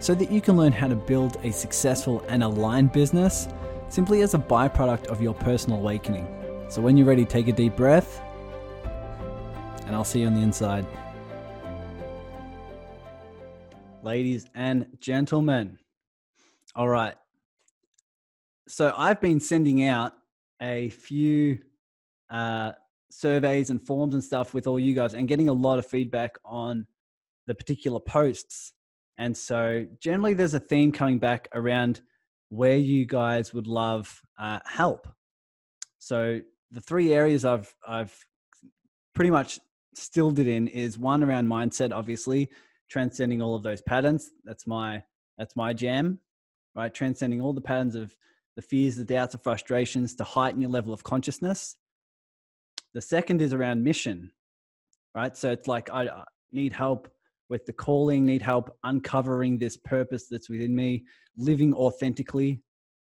[0.00, 3.46] so that you can learn how to build a successful and aligned business
[3.90, 6.26] simply as a byproduct of your personal awakening.
[6.68, 8.22] So when you're ready, take a deep breath,
[9.86, 10.86] and I'll see you on the inside.
[14.02, 15.78] Ladies and gentlemen,
[16.74, 17.14] all right.
[18.68, 20.14] So I've been sending out
[20.62, 21.58] a few
[22.30, 22.72] uh,
[23.10, 26.38] surveys and forms and stuff with all you guys and getting a lot of feedback
[26.44, 26.86] on
[27.46, 28.72] the particular posts
[29.20, 32.00] and so generally there's a theme coming back around
[32.48, 35.06] where you guys would love uh, help.
[35.98, 36.40] So
[36.70, 38.16] the three areas I've I've
[39.14, 39.60] pretty much
[39.94, 42.48] stilled it in is one around mindset, obviously,
[42.88, 44.30] transcending all of those patterns.
[44.44, 45.02] That's my
[45.36, 46.18] that's my jam,
[46.74, 46.92] right?
[46.92, 48.16] Transcending all the patterns of
[48.56, 51.76] the fears, the doubts, the frustrations to heighten your level of consciousness.
[52.94, 54.32] The second is around mission,
[55.14, 55.36] right?
[55.36, 56.08] So it's like I
[56.52, 57.10] need help
[57.50, 61.04] with the calling, need help uncovering this purpose that's within me,
[61.36, 62.62] living authentically,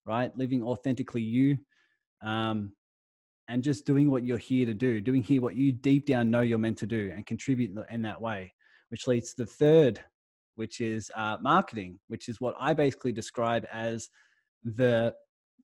[0.06, 0.32] right?
[0.38, 1.58] Living authentically you,
[2.24, 2.72] um,
[3.50, 6.42] and just doing what you're here to do, doing here what you deep down know
[6.42, 8.54] you're meant to do and contribute in that way,
[8.90, 10.00] which leads to the third,
[10.56, 14.10] which is uh, marketing, which is what I basically describe as
[14.64, 15.14] the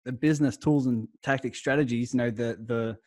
[0.06, 2.13] the business tools and tactic strategies.
[2.13, 2.97] You know, the the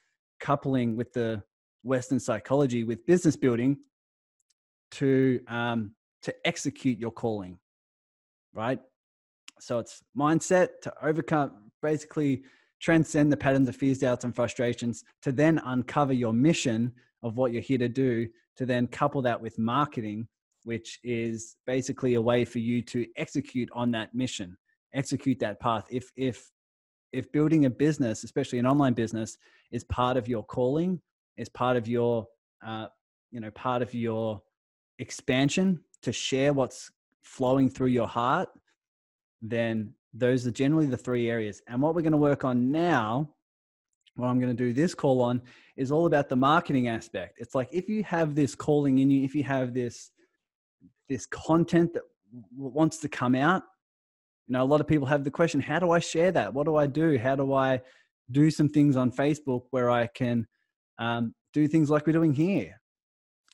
[0.41, 1.43] coupling with the
[1.85, 3.79] Western psychology with business building
[4.95, 5.93] to um,
[6.23, 7.59] to execute your calling,
[8.53, 8.81] right?
[9.61, 12.43] So it's mindset to overcome, basically
[12.81, 17.53] transcend the patterns of fears, doubts, and frustrations to then uncover your mission of what
[17.53, 20.29] you're here to do, to then couple that with marketing,
[20.65, 24.57] which is basically a way for you to execute on that mission,
[24.93, 25.87] execute that path.
[25.91, 26.51] If if
[27.13, 29.39] if building a business, especially an online business,
[29.71, 31.01] is part of your calling,
[31.37, 32.27] is part of your
[32.67, 32.87] uh,
[33.31, 34.43] you know part of your
[34.99, 36.91] expansion to share what's
[37.23, 38.49] flowing through your heart,
[39.43, 41.61] then those are generally the three areas.
[41.67, 43.31] And what we're going to work on now,
[44.17, 45.43] what I'm going to do this call on,
[45.77, 47.39] is all about the marketing aspect.
[47.39, 50.11] It's like if you have this calling in you, if you have this
[51.09, 52.03] this content that
[52.57, 53.63] wants to come out,
[54.47, 56.55] you know, a lot of people have the question, how do I share that?
[56.55, 57.19] What do I do?
[57.19, 57.81] How do I
[58.31, 60.47] do some things on Facebook where I can
[60.99, 62.81] um, do things like we're doing here?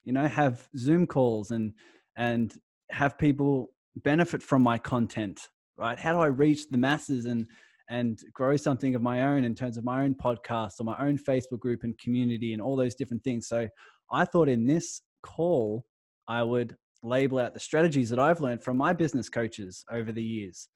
[0.04, 1.72] You know have zoom calls and
[2.16, 2.54] and
[2.90, 5.48] have people benefit from my content
[5.80, 5.98] right?
[5.98, 7.46] How do i reach the masses and
[7.88, 11.18] and grow something of my own in terms of my own podcast or my own
[11.18, 13.48] facebook group and community and all those different things?
[13.48, 13.66] So
[14.12, 15.84] i thought in this call
[16.28, 20.22] i would label out the strategies that i've learned from my business coaches over the
[20.22, 20.68] years.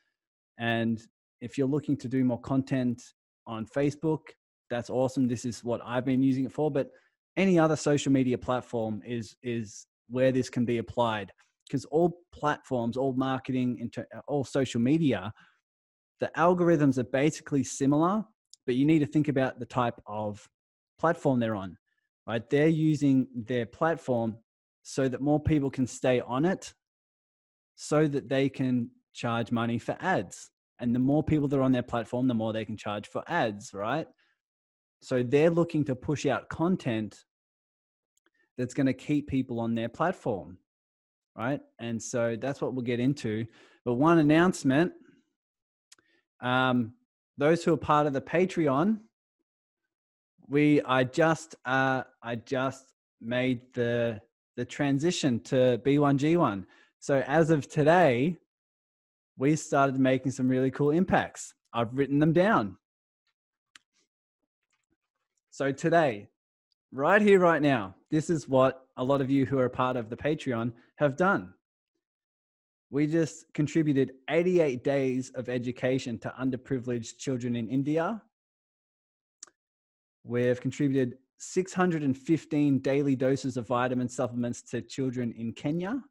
[0.58, 1.00] And
[1.40, 3.02] if you're looking to do more content
[3.46, 4.22] on facebook
[4.70, 5.28] that's awesome.
[5.28, 6.88] This is what i've been using it for but
[7.36, 11.32] any other social media platform is is where this can be applied
[11.66, 15.32] because all platforms all marketing uh, all social media
[16.20, 18.24] the algorithms are basically similar
[18.66, 20.46] but you need to think about the type of
[20.98, 21.76] platform they're on
[22.26, 22.48] right?
[22.48, 24.36] They're using their platform
[24.82, 26.72] so that more people can stay on it
[27.76, 30.50] so that they can charge money for ads.
[30.80, 33.22] And the more people that are on their platform the more they can charge for
[33.28, 34.06] ads right
[35.04, 37.24] so they're looking to push out content
[38.56, 40.58] that's going to keep people on their platform.
[41.36, 41.60] Right.
[41.80, 43.46] And so that's what we'll get into.
[43.84, 44.92] But one announcement
[46.40, 46.92] um,
[47.38, 49.00] those who are part of the Patreon,
[50.48, 54.20] we I just uh, I just made the
[54.56, 56.64] the transition to B1G1.
[57.00, 58.36] So as of today,
[59.36, 61.54] we started making some really cool impacts.
[61.72, 62.76] I've written them down.
[65.54, 66.26] So today,
[66.90, 70.10] right here, right now, this is what a lot of you who are part of
[70.10, 71.54] the Patreon have done.
[72.90, 78.20] We just contributed 88 days of education to underprivileged children in India.
[80.24, 86.02] We've contributed 615 daily doses of vitamin supplements to children in Kenya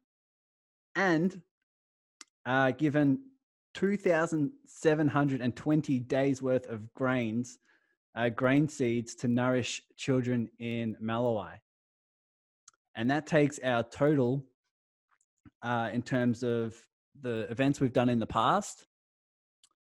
[0.96, 1.42] and
[2.46, 3.18] uh, given
[3.74, 7.58] 2,720 days worth of grains
[8.14, 11.52] uh, grain seeds to nourish children in Malawi.
[12.96, 14.44] And that takes our total
[15.62, 16.74] uh, in terms of
[17.20, 18.86] the events we've done in the past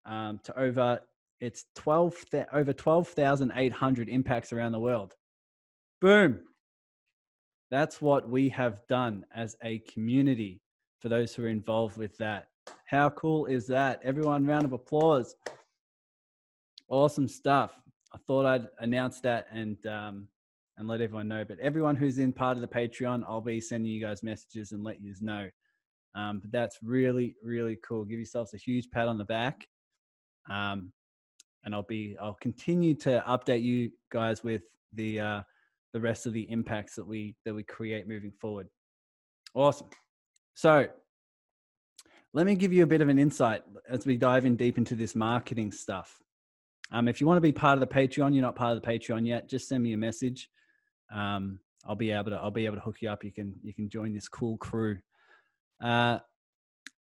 [0.06, 1.00] um, to over
[1.40, 2.16] it's 12
[2.52, 5.14] over 12,800 impacts around the world.
[6.00, 6.40] Boom.
[7.70, 10.60] That's what we have done as a community
[11.00, 12.48] for those who are involved with that.
[12.86, 14.00] How cool is that?
[14.02, 15.36] Everyone, round of applause.
[16.88, 17.72] Awesome stuff.
[18.14, 20.28] I thought I'd announce that and um,
[20.76, 21.44] and let everyone know.
[21.44, 24.82] But everyone who's in part of the Patreon, I'll be sending you guys messages and
[24.82, 25.48] let you know.
[26.14, 28.04] Um, but that's really, really cool.
[28.04, 29.66] Give yourselves a huge pat on the back.
[30.50, 30.92] Um,
[31.64, 34.62] and I'll be I'll continue to update you guys with
[34.94, 35.42] the uh,
[35.92, 38.68] the rest of the impacts that we that we create moving forward.
[39.54, 39.88] Awesome.
[40.54, 40.86] So
[42.32, 44.94] let me give you a bit of an insight as we dive in deep into
[44.94, 46.18] this marketing stuff.
[46.90, 48.88] Um, if you want to be part of the Patreon, you're not part of the
[48.88, 50.48] Patreon yet, just send me a message.
[51.14, 53.24] Um, I'll be able to I'll be able to hook you up.
[53.24, 54.98] You can you can join this cool crew.
[55.82, 56.18] Uh,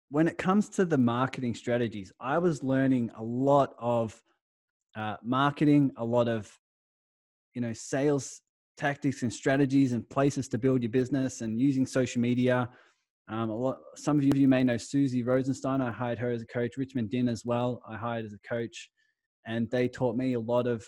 [0.10, 4.22] when it comes to the marketing strategies, I was learning a lot of
[4.96, 6.52] uh, marketing, a lot of
[7.54, 8.42] you know sales
[8.78, 12.70] tactics and strategies and places to build your business, and using social media.
[13.30, 15.82] Um, a lot, some of you may know Susie Rosenstein.
[15.82, 16.78] I hired her as a coach.
[16.78, 17.82] Richmond Din as well.
[17.88, 18.90] I hired as a coach
[19.48, 20.88] and they taught me a lot of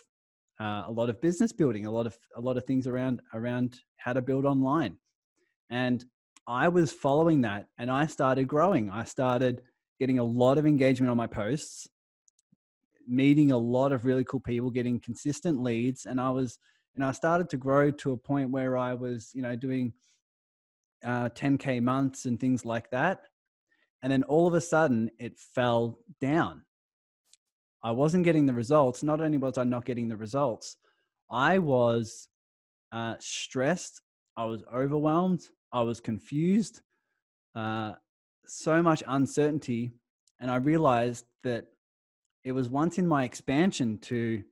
[0.59, 3.79] uh, a lot of business building, a lot of a lot of things around around
[3.97, 4.97] how to build online.
[5.69, 6.03] And
[6.47, 8.89] I was following that, and I started growing.
[8.89, 9.61] I started
[9.99, 11.87] getting a lot of engagement on my posts,
[13.07, 16.59] meeting a lot of really cool people, getting consistent leads, and I was,
[16.99, 19.93] know, I started to grow to a point where I was, you know, doing
[21.03, 23.21] uh, 10k months and things like that.
[24.03, 26.63] And then all of a sudden, it fell down
[27.83, 29.03] I wasn't getting the results.
[29.03, 30.77] Not only was I not getting the results,
[31.31, 32.27] I was
[32.91, 34.01] uh, stressed.
[34.35, 35.41] I was overwhelmed.
[35.71, 36.81] I was confused.
[37.55, 37.93] Uh,
[38.45, 39.93] so much uncertainty.
[40.39, 41.65] And I realized that
[42.43, 44.43] it was once in my expansion to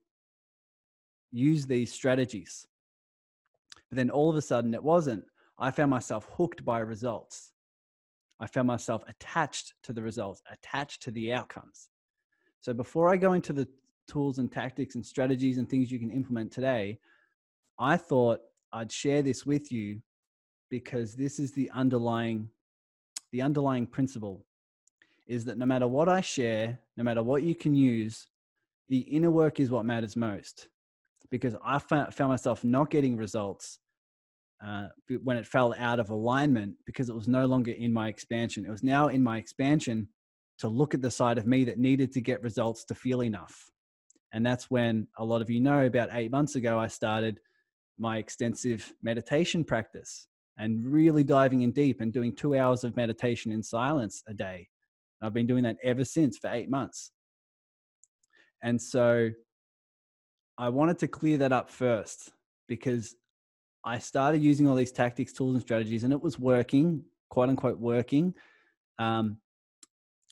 [1.32, 2.66] use these strategies.
[3.90, 5.24] But then all of a sudden it wasn't.
[5.60, 7.52] I found myself hooked by results.
[8.40, 11.90] I found myself attached to the results, attached to the outcomes.
[12.62, 13.68] So before I go into the
[14.08, 17.00] tools and tactics and strategies and things you can implement today,
[17.80, 18.40] I thought
[18.74, 20.02] I'd share this with you
[20.70, 22.50] because this is the underlying
[23.32, 24.46] the underlying principle
[25.28, 28.28] is that no matter what I share, no matter what you can use,
[28.90, 30.70] the inner work is what matters most.
[31.30, 33.80] Because I found myself not getting results
[34.66, 34.88] uh,
[35.24, 38.66] when it fell out of alignment because it was no longer in my expansion.
[38.66, 40.08] It was now in my expansion
[40.60, 43.70] to look at the side of me that needed to get results to feel enough.
[44.34, 47.40] And that's when a lot of you know about eight months ago, I started
[47.98, 50.28] my extensive meditation practice
[50.58, 54.68] and really diving in deep and doing two hours of meditation in silence a day.
[55.22, 57.12] I've been doing that ever since for eight months.
[58.64, 59.30] And so
[60.58, 62.32] I wanted to clear that up first
[62.68, 63.16] because
[63.86, 67.80] I started using all these tactics, tools, and strategies, and it was working, quote unquote,
[67.80, 68.34] working.
[69.00, 69.38] Um,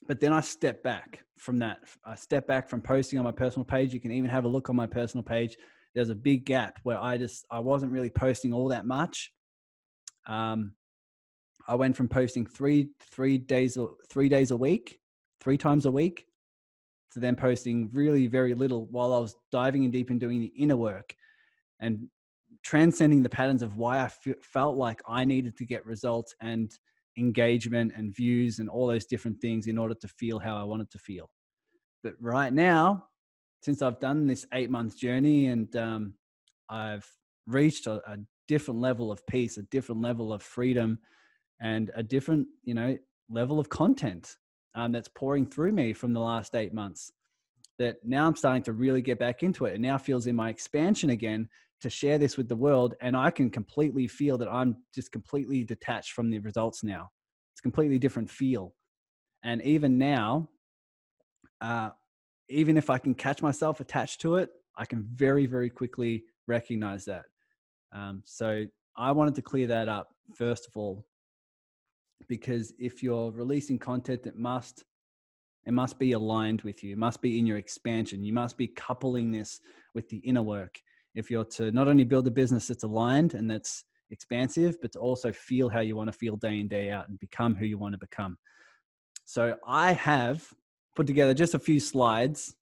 [0.07, 1.79] but then I step back from that.
[2.05, 3.93] I step back from posting on my personal page.
[3.93, 5.57] You can even have a look on my personal page.
[5.93, 9.31] There's a big gap where I just I wasn't really posting all that much.
[10.27, 10.73] Um,
[11.67, 13.77] I went from posting three three days
[14.09, 14.99] three days a week,
[15.41, 16.25] three times a week,
[17.11, 20.53] to then posting really very little while I was diving in deep and doing the
[20.57, 21.15] inner work,
[21.79, 22.07] and
[22.63, 26.71] transcending the patterns of why I f- felt like I needed to get results and
[27.17, 30.91] engagement and views and all those different things in order to feel how I wanted
[30.91, 31.29] to feel.
[32.03, 33.05] But right now,
[33.61, 36.13] since I've done this eight month journey and um,
[36.69, 37.09] I've
[37.47, 38.17] reached a, a
[38.47, 40.99] different level of peace, a different level of freedom,
[41.61, 42.97] and a different, you know,
[43.29, 44.35] level of content
[44.75, 47.11] um, that's pouring through me from the last eight months.
[47.77, 49.75] That now I'm starting to really get back into it.
[49.75, 51.49] It now feels in my expansion again
[51.81, 55.63] to share this with the world and i can completely feel that i'm just completely
[55.63, 57.09] detached from the results now.
[57.53, 58.73] It's completely different feel.
[59.43, 60.49] And even now
[61.61, 61.91] uh,
[62.49, 67.05] even if i can catch myself attached to it i can very very quickly recognize
[67.05, 67.25] that.
[67.93, 68.65] Um, so
[68.97, 71.05] i wanted to clear that up first of all
[72.27, 74.83] because if you're releasing content that must
[75.65, 78.67] it must be aligned with you it must be in your expansion you must be
[78.67, 79.59] coupling this
[79.93, 80.79] with the inner work
[81.15, 84.99] if you're to not only build a business that's aligned and that's expansive, but to
[84.99, 87.77] also feel how you want to feel day in, day out and become who you
[87.77, 88.37] want to become.
[89.25, 90.47] So I have
[90.95, 92.55] put together just a few slides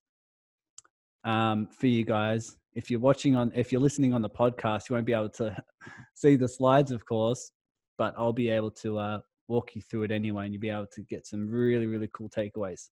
[1.24, 2.58] um, for you guys.
[2.74, 5.56] If you're watching on, if you're listening on the podcast, you won't be able to
[6.16, 7.52] see the slides, of course,
[7.98, 10.88] but I'll be able to uh, walk you through it anyway, and you'll be able
[10.88, 12.90] to get some really, really cool takeaways.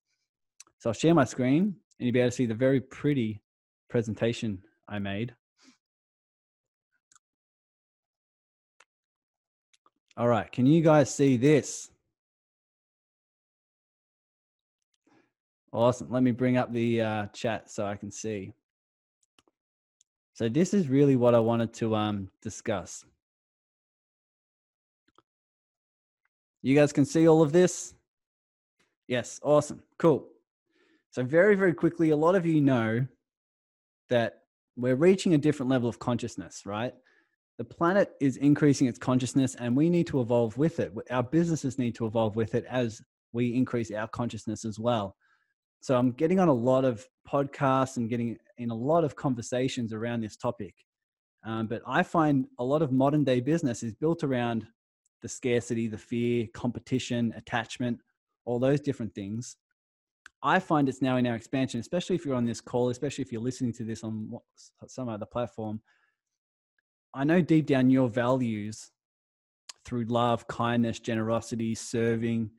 [0.80, 3.42] So I'll share my screen and you'll be able to see the very pretty
[3.90, 5.36] presentation I made.
[10.18, 11.90] All right, can you guys see this?
[15.74, 16.12] Awesome.
[16.12, 18.54] Let me bring up the uh, chat so I can see.
[20.34, 23.06] So this is really what I wanted to um, discuss.
[26.62, 27.94] You guys can see all of this?
[29.08, 30.28] Yes, awesome, cool.
[31.10, 33.06] So very, very quickly, a lot of you know
[34.10, 34.44] that
[34.78, 36.94] we're reaching a different level of consciousness, right?
[37.58, 40.94] The planet is increasing its consciousness and we need to evolve with it.
[41.12, 43.02] Our businesses need to evolve with it as
[43.34, 45.16] we increase our consciousness as well.
[45.82, 49.94] So I'm getting on a lot of podcasts and getting in a lot of conversations
[49.94, 50.76] around this topic.
[51.44, 54.66] Um, but I find a lot of modern day business is built around
[55.22, 58.00] the scarcity, the fear, competition, attachment,
[58.46, 59.58] all those different things.
[60.44, 63.32] I find it's now in our expansion, especially if you're on this call, especially if
[63.32, 64.40] you're listening to this on
[64.88, 65.82] some other platform.
[67.14, 68.92] I know deep down your values
[69.86, 72.50] through love, kindness, generosity, serving,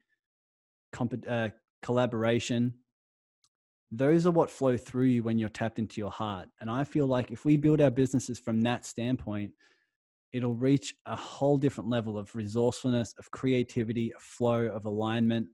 [0.93, 1.49] comp- uh,
[1.83, 2.75] collaboration,
[3.91, 6.49] those are what flow through you when you're tapped into your heart.
[6.61, 9.53] And I feel like if we build our businesses from that standpoint,
[10.33, 15.47] it'll reach a whole different level of resourcefulness, of creativity, of flow, of alignment,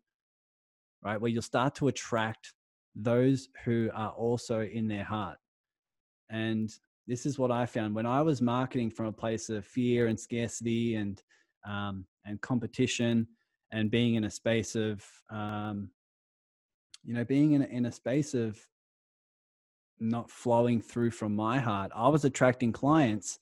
[1.03, 1.21] right?
[1.21, 2.55] Where you'll start to attract
[2.95, 5.39] those who are also in their heart.
[6.31, 6.73] And
[7.07, 10.19] this is what I found when I was marketing from a place of fear and
[10.19, 11.23] scarcity and
[11.67, 13.27] um, and competition
[13.73, 15.91] and being in a space of um,
[17.05, 18.59] you know, being in a, in a space of
[19.99, 23.39] not flowing through from my heart, I was attracting clients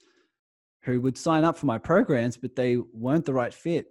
[0.83, 3.87] who would sign up for my programs, but they weren't the right fit.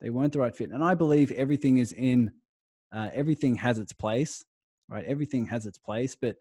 [0.00, 0.70] They weren't the right fit.
[0.70, 2.32] And I believe everything is in,
[2.92, 4.44] uh, everything has its place,
[4.88, 5.04] right?
[5.06, 6.14] Everything has its place.
[6.14, 6.36] But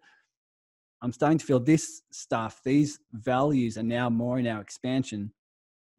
[1.01, 5.31] I'm starting to feel this stuff, these values are now more in our expansion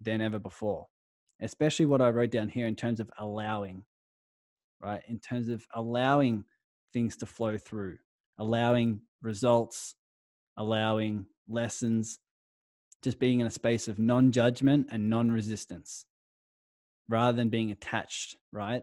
[0.00, 0.87] than ever before,
[1.41, 3.85] especially what I wrote down here in terms of allowing
[4.81, 5.03] right?
[5.09, 6.45] In terms of allowing
[6.93, 7.99] things to flow through,
[8.38, 9.95] allowing results,
[10.57, 12.19] allowing lessons,
[13.06, 16.06] just being in a space of non judgment and non resistance
[17.08, 18.82] rather than being attached, right?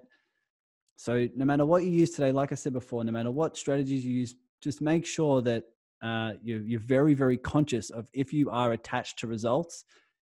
[0.95, 4.05] So, no matter what you use today, like I said before, no matter what strategies
[4.05, 5.65] you use, just make sure that
[6.01, 9.83] uh, you're, you're very, very conscious of if you are attached to results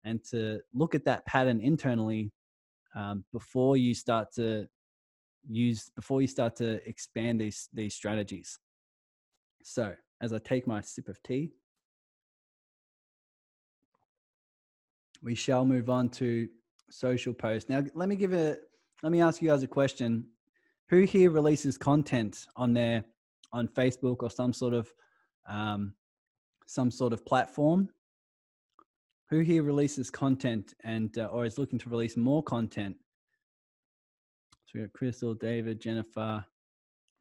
[0.05, 2.31] and to look at that pattern internally
[2.95, 4.69] um, before you start to
[5.49, 8.57] use before you start to expand these these strategies.
[9.63, 11.51] So as I take my sip of tea,
[15.23, 16.47] we shall move on to
[16.89, 17.69] social posts.
[17.69, 18.57] Now let me give a
[19.03, 20.25] let me ask you guys a question.
[20.89, 23.03] Who here releases content on their
[23.53, 24.91] on Facebook or some sort of
[25.47, 25.93] um,
[26.67, 27.89] some sort of platform?
[29.29, 32.97] Who here releases content and uh, or is looking to release more content
[34.71, 36.45] so we got Crystal, David, Jennifer,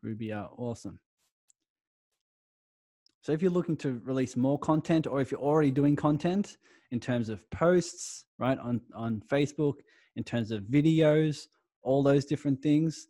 [0.04, 0.48] Rubia.
[0.56, 1.00] Awesome.
[3.22, 6.56] So if you're looking to release more content or if you're already doing content
[6.90, 9.74] in terms of posts, right, on, on Facebook,
[10.16, 11.46] in terms of videos,
[11.82, 13.08] all those different things,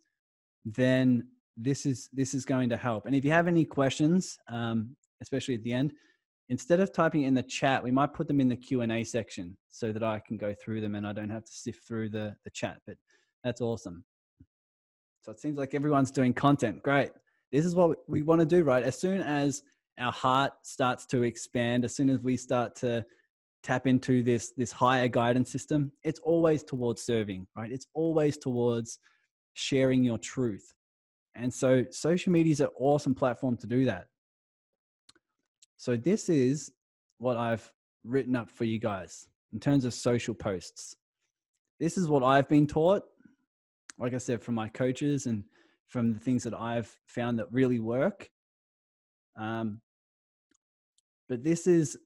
[0.65, 1.27] then
[1.57, 3.05] this is this is going to help.
[3.05, 5.93] And if you have any questions, um, especially at the end,
[6.49, 9.03] instead of typing in the chat, we might put them in the Q and A
[9.03, 12.09] section so that I can go through them and I don't have to sift through
[12.09, 12.77] the the chat.
[12.85, 12.97] But
[13.43, 14.03] that's awesome.
[15.23, 16.81] So it seems like everyone's doing content.
[16.83, 17.11] Great.
[17.51, 18.83] This is what we want to do, right?
[18.83, 19.63] As soon as
[20.01, 23.05] our heart starts to expand, as soon as we start to
[23.63, 27.71] tap into this this higher guidance system, it's always towards serving, right?
[27.71, 28.99] It's always towards
[29.53, 30.73] sharing your truth.
[31.35, 34.07] And so social media is an awesome platform to do that.
[35.77, 36.71] So this is
[37.19, 37.71] what I've
[38.03, 40.95] written up for you guys in terms of social posts.
[41.79, 43.03] This is what I've been taught
[44.01, 45.43] like I said, from my coaches and
[45.87, 48.29] from the things that I've found that really work.
[49.37, 49.79] Um,
[51.31, 51.97] but this is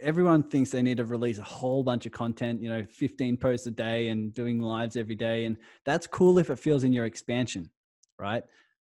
[0.00, 3.66] everyone thinks they need to release a whole bunch of content, you know, 15 posts
[3.66, 5.44] a day and doing lives every day.
[5.44, 7.70] And that's cool if it feels in your expansion,
[8.18, 8.42] right?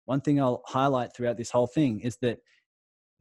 [0.03, 2.39] One thing I'll highlight throughout this whole thing is that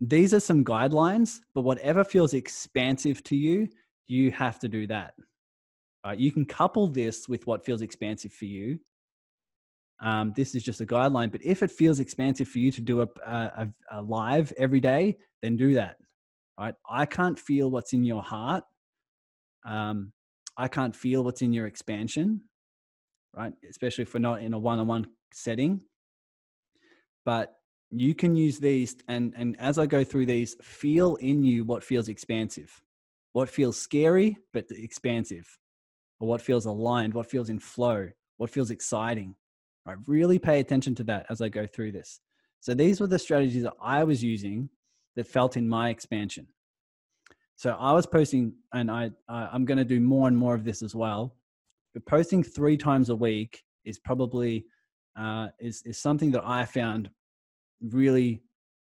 [0.00, 3.68] these are some guidelines, but whatever feels expansive to you,
[4.08, 5.14] you have to do that.
[6.04, 6.18] Right?
[6.18, 8.80] You can couple this with what feels expansive for you,
[10.00, 11.30] um, this is just a guideline.
[11.30, 15.18] But if it feels expansive for you to do a, a, a live every day,
[15.40, 16.01] then do that.
[16.62, 16.74] Right?
[16.88, 18.62] I can't feel what's in your heart.
[19.64, 20.12] Um,
[20.56, 22.42] I can't feel what's in your expansion.
[23.36, 23.52] Right?
[23.68, 25.80] Especially if we're not in a one-on-one setting.
[27.24, 27.56] but
[27.90, 31.84] you can use these and and as I go through these, feel in you what
[31.84, 32.82] feels expansive,
[33.32, 35.46] what feels scary but expansive,
[36.20, 39.34] or what feels aligned, what feels in flow, what feels exciting.
[39.86, 39.98] Right?
[40.06, 42.20] Really pay attention to that as I go through this.
[42.60, 44.70] So these were the strategies that I was using
[45.16, 46.46] that felt in my expansion.
[47.56, 50.82] So I was posting, and I I'm going to do more and more of this
[50.82, 51.36] as well.
[51.94, 54.64] But posting three times a week is probably
[55.16, 57.10] uh, is is something that I found
[57.80, 58.42] really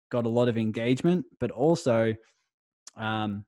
[0.10, 2.15] got a lot of engagement, but also,
[2.96, 3.44] um,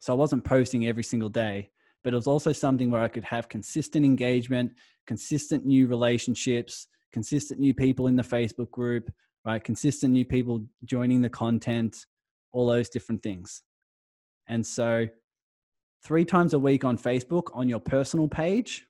[0.00, 1.70] so I wasn't posting every single day,
[2.02, 4.72] but it was also something where I could have consistent engagement,
[5.06, 9.10] consistent new relationships, consistent new people in the Facebook group,
[9.44, 9.62] right?
[9.62, 12.06] Consistent new people joining the content,
[12.52, 13.62] all those different things.
[14.48, 15.06] And so,
[16.04, 18.86] three times a week on Facebook on your personal page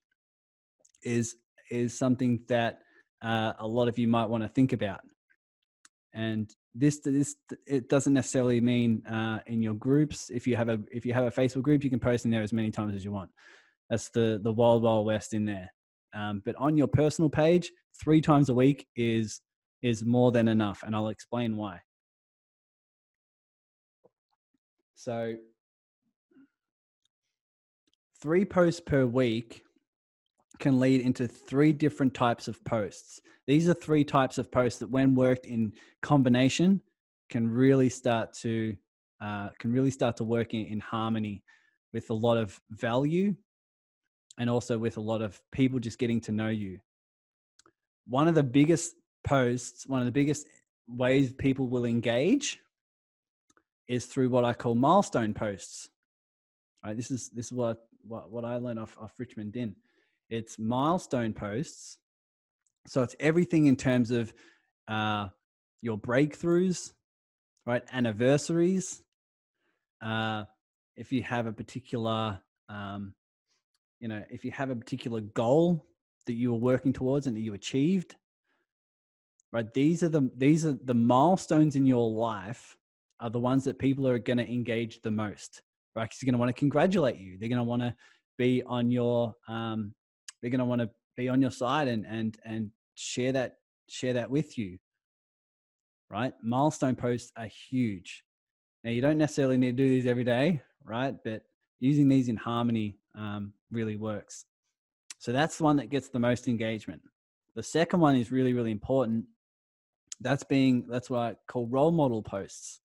[1.02, 1.36] is
[1.70, 2.80] is something that
[3.22, 5.00] uh, a lot of you might want to think about.
[6.14, 10.30] And this this it doesn't necessarily mean uh, in your groups.
[10.30, 12.42] If you have a if you have a Facebook group, you can post in there
[12.42, 13.30] as many times as you want.
[13.88, 15.72] That's the the wild wild west in there.
[16.14, 17.70] Um, but on your personal page,
[18.02, 19.40] three times a week is
[19.82, 21.80] is more than enough, and I'll explain why.
[24.94, 25.34] So,
[28.20, 29.62] three posts per week
[30.60, 33.20] can lead into three different types of posts.
[33.48, 35.72] These are three types of posts that, when worked in
[36.02, 36.80] combination,
[37.28, 38.76] can really start to
[39.20, 41.42] uh, can really start to work in, in harmony
[41.92, 43.34] with a lot of value
[44.38, 46.78] and also with a lot of people just getting to know you.
[48.08, 48.94] One of the biggest
[49.24, 50.46] posts, one of the biggest
[50.88, 52.58] ways people will engage
[53.88, 55.88] is through what I call milestone posts.
[56.84, 59.76] Right, this is this is what what, what I learned off, off Richmond Din.
[60.28, 61.98] It's milestone posts.
[62.86, 64.32] So it's everything in terms of
[64.88, 65.28] uh,
[65.82, 66.92] your breakthroughs,
[67.66, 67.82] right?
[67.92, 69.02] Anniversaries.
[70.00, 70.44] Uh,
[70.96, 73.14] if you have a particular, um,
[74.00, 75.86] you know, if you have a particular goal
[76.26, 78.16] that you were working towards and that you achieved,
[79.52, 79.72] right?
[79.72, 82.76] These are the these are the milestones in your life
[83.20, 85.62] are the ones that people are going to engage the most,
[85.94, 86.04] right?
[86.04, 87.38] Because they're going to want to congratulate you.
[87.38, 87.94] They're going to want to
[88.38, 89.94] be on your um,
[90.40, 93.56] they're going to want to be on your side and and and share that
[93.88, 94.78] share that with you
[96.10, 98.24] right milestone posts are huge
[98.84, 101.42] now you don't necessarily need to do these every day right but
[101.80, 104.46] using these in harmony um, really works
[105.18, 107.00] so that's the one that gets the most engagement
[107.54, 109.24] the second one is really really important
[110.22, 112.80] that's being that's what i call role model posts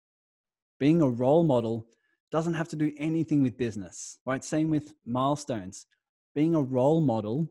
[0.79, 1.87] being a role model
[2.31, 5.85] doesn't have to do anything with business right same with milestones
[6.33, 7.49] being a role model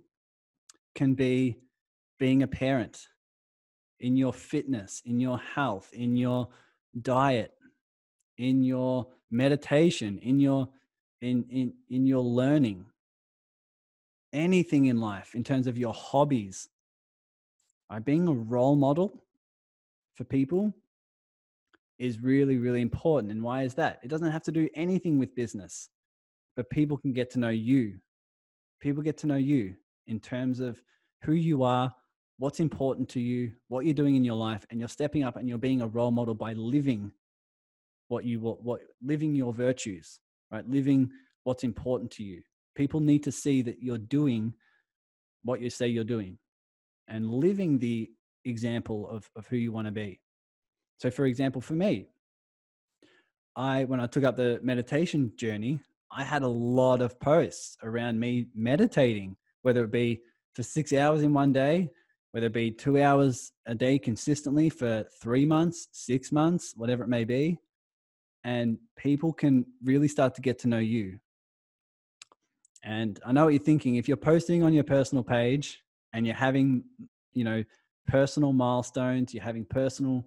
[0.95, 1.57] can be
[2.19, 3.09] being a parent
[4.01, 6.49] in your fitness, in your health, in your
[7.01, 7.53] diet,
[8.37, 10.69] in your meditation, in your
[11.21, 12.85] in in in your learning.
[14.33, 16.69] Anything in life in terms of your hobbies.
[17.91, 18.05] Right?
[18.05, 19.24] Being a role model
[20.15, 20.73] for people
[21.99, 23.33] is really, really important.
[23.33, 24.01] And why is that?
[24.03, 25.89] It doesn't have to do anything with business,
[26.57, 28.01] but people can get to know you
[28.85, 29.75] people get to know you
[30.07, 30.81] in terms of
[31.23, 31.91] who you are,
[32.37, 35.49] what's important to you, what you're doing in your life, and you're stepping up and
[35.49, 37.11] you're being a role model by living
[38.09, 40.69] what you what, what living your virtues, right?
[40.69, 41.11] Living
[41.45, 42.43] what's important to you.
[42.75, 44.53] People need to see that you're doing
[45.45, 46.37] what you say you're doing
[47.09, 48.11] and living the
[48.45, 50.21] example of, of who you want to be.
[50.99, 52.07] So for example, for me,
[53.57, 55.81] I when I took up the meditation journey,
[56.11, 60.21] I had a lot of posts around me meditating, whether it be
[60.55, 61.91] for six hours in one day,
[62.33, 67.09] whether it be two hours a day consistently for three months, six months, whatever it
[67.09, 67.59] may be.
[68.45, 71.19] And people can really start to get to know you.
[72.83, 73.97] And I know what you're thinking.
[73.97, 76.85] If you're posting on your personal page and you're having,
[77.33, 77.65] you know,
[78.07, 80.25] personal milestones, you're having personal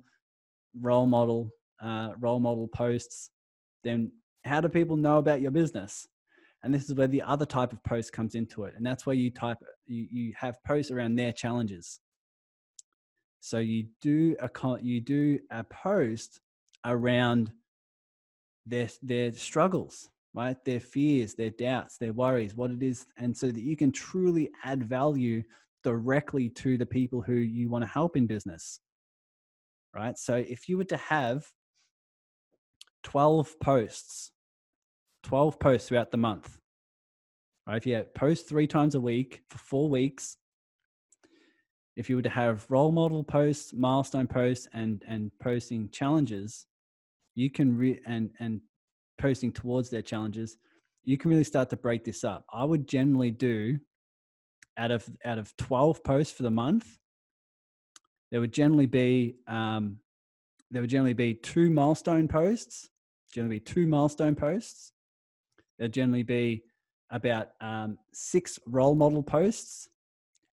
[0.80, 3.32] role model, uh, role model posts,
[3.84, 4.12] then
[4.44, 6.08] how do people know about your business?
[6.64, 8.74] And this is where the other type of post comes into it.
[8.76, 12.00] And that's where you type, you, you have posts around their challenges.
[13.40, 14.50] So you do a,
[14.82, 16.42] you do a post
[16.84, 17.52] around
[18.66, 20.58] their, their struggles, right?
[20.66, 23.06] Their fears, their doubts, their worries, what it is.
[23.18, 25.44] And so that you can truly add value
[25.92, 28.80] directly to the people who you want to help in business,
[29.96, 30.18] right?
[30.18, 31.46] So if you were to have
[33.04, 34.32] 12 posts
[35.28, 36.58] 12 posts throughout the month.
[37.68, 37.78] Right?
[37.78, 40.38] If you post three times a week for four weeks,
[41.98, 46.66] if you were to have role model posts, milestone posts, and and posting challenges,
[47.36, 48.62] you can re and and
[49.20, 50.58] posting towards their challenges,
[51.04, 52.46] you can really start to break this up.
[52.54, 53.80] I would generally do
[54.78, 57.00] out of out of 12 posts for the month,
[58.32, 60.00] there would generally be um,
[60.72, 62.90] there would generally be two milestone posts,
[63.34, 64.92] generally be two milestone posts.
[65.78, 66.64] There'd generally be
[67.10, 69.88] about um, six role model posts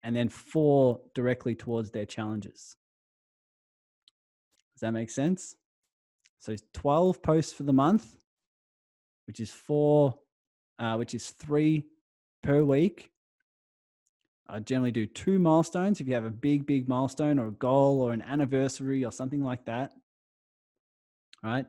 [0.02, 2.76] and then four directly towards their challenges.
[4.74, 5.54] Does that make sense?
[6.40, 8.16] So 12 posts for the month,
[9.26, 10.18] which is four,
[10.78, 11.86] uh, which is three
[12.42, 13.11] per week.
[14.48, 18.00] I generally do two milestones if you have a big, big milestone or a goal
[18.00, 19.92] or an anniversary or something like that.
[21.42, 21.66] Right.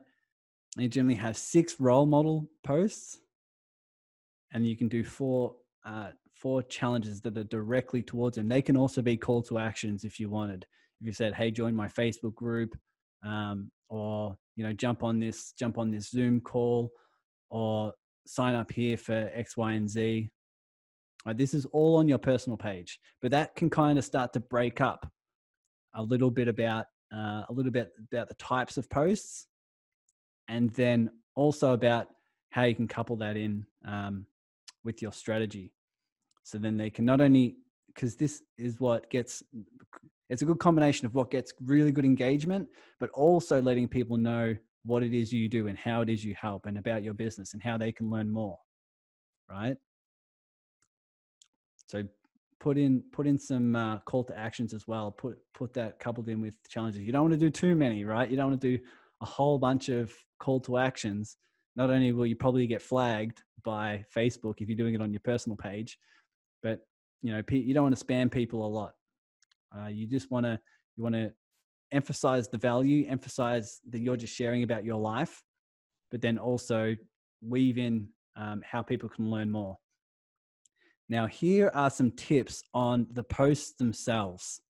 [0.76, 3.18] You generally have six role model posts,
[4.52, 8.48] and you can do four uh, four challenges that are directly towards them.
[8.48, 10.66] They can also be call to actions if you wanted.
[11.00, 12.76] If you said, "Hey, join my Facebook group,"
[13.24, 16.90] um, or you know, jump on this, jump on this Zoom call,
[17.50, 17.92] or
[18.26, 20.30] sign up here for X, Y, and Z.
[21.26, 24.40] Right, this is all on your personal page, but that can kind of start to
[24.40, 25.10] break up
[25.94, 29.46] a little bit about uh, a little bit about the types of posts,
[30.48, 32.08] and then also about
[32.50, 34.26] how you can couple that in um,
[34.84, 35.72] with your strategy.
[36.42, 37.56] So then they can not only
[37.86, 39.42] because this is what gets
[40.28, 42.68] it's a good combination of what gets really good engagement,
[43.00, 46.34] but also letting people know what it is you do and how it is you
[46.34, 48.58] help and about your business and how they can learn more.
[49.48, 49.76] Right.
[51.86, 52.04] So
[52.60, 55.10] put in put in some uh, call to actions as well.
[55.10, 57.02] Put put that coupled in with challenges.
[57.02, 58.30] You don't want to do too many, right?
[58.30, 58.82] You don't want to do
[59.20, 61.36] a whole bunch of call to actions.
[61.76, 65.20] Not only will you probably get flagged by Facebook if you're doing it on your
[65.20, 65.98] personal page,
[66.62, 66.80] but
[67.24, 68.92] you know you don't want to spam people a lot
[69.76, 70.58] uh, you just want to
[70.96, 71.32] you want to
[71.90, 75.42] emphasize the value emphasize that you're just sharing about your life
[76.10, 76.94] but then also
[77.40, 79.76] weave in um, how people can learn more
[81.08, 84.60] now here are some tips on the posts themselves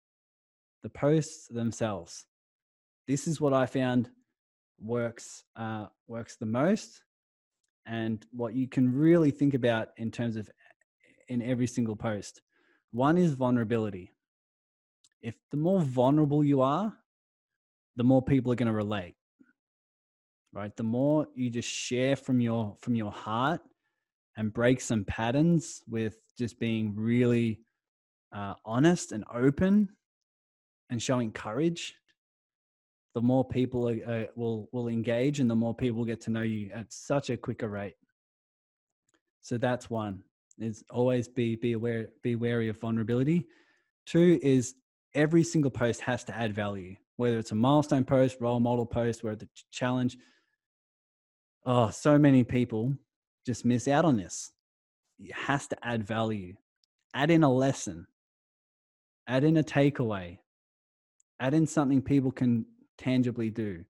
[0.82, 2.26] the posts themselves
[3.06, 4.10] this is what i found
[4.80, 7.02] works uh, works the most
[7.86, 10.48] and what you can really think about in terms of
[11.28, 12.42] in every single post.
[12.92, 14.12] One is vulnerability.
[15.22, 16.92] If the more vulnerable you are,
[17.96, 19.14] the more people are going to relate.
[20.52, 20.74] Right?
[20.76, 23.60] The more you just share from your from your heart
[24.36, 27.60] and break some patterns with just being really
[28.32, 29.88] uh, honest and open
[30.90, 31.94] and showing courage,
[33.14, 36.42] the more people are, uh, will will engage and the more people get to know
[36.42, 37.94] you at such a quicker rate.
[39.42, 40.24] So that's one
[40.58, 43.46] is always be be aware be wary of vulnerability
[44.06, 44.74] two is
[45.14, 49.24] every single post has to add value whether it's a milestone post role model post
[49.24, 50.16] where the challenge
[51.66, 52.94] oh so many people
[53.46, 54.52] just miss out on this.
[55.18, 56.56] It has to add value.
[57.14, 58.06] Add in a lesson.
[59.26, 60.38] Add in a takeaway.
[61.40, 62.66] Add in something people can
[62.98, 63.84] tangibly do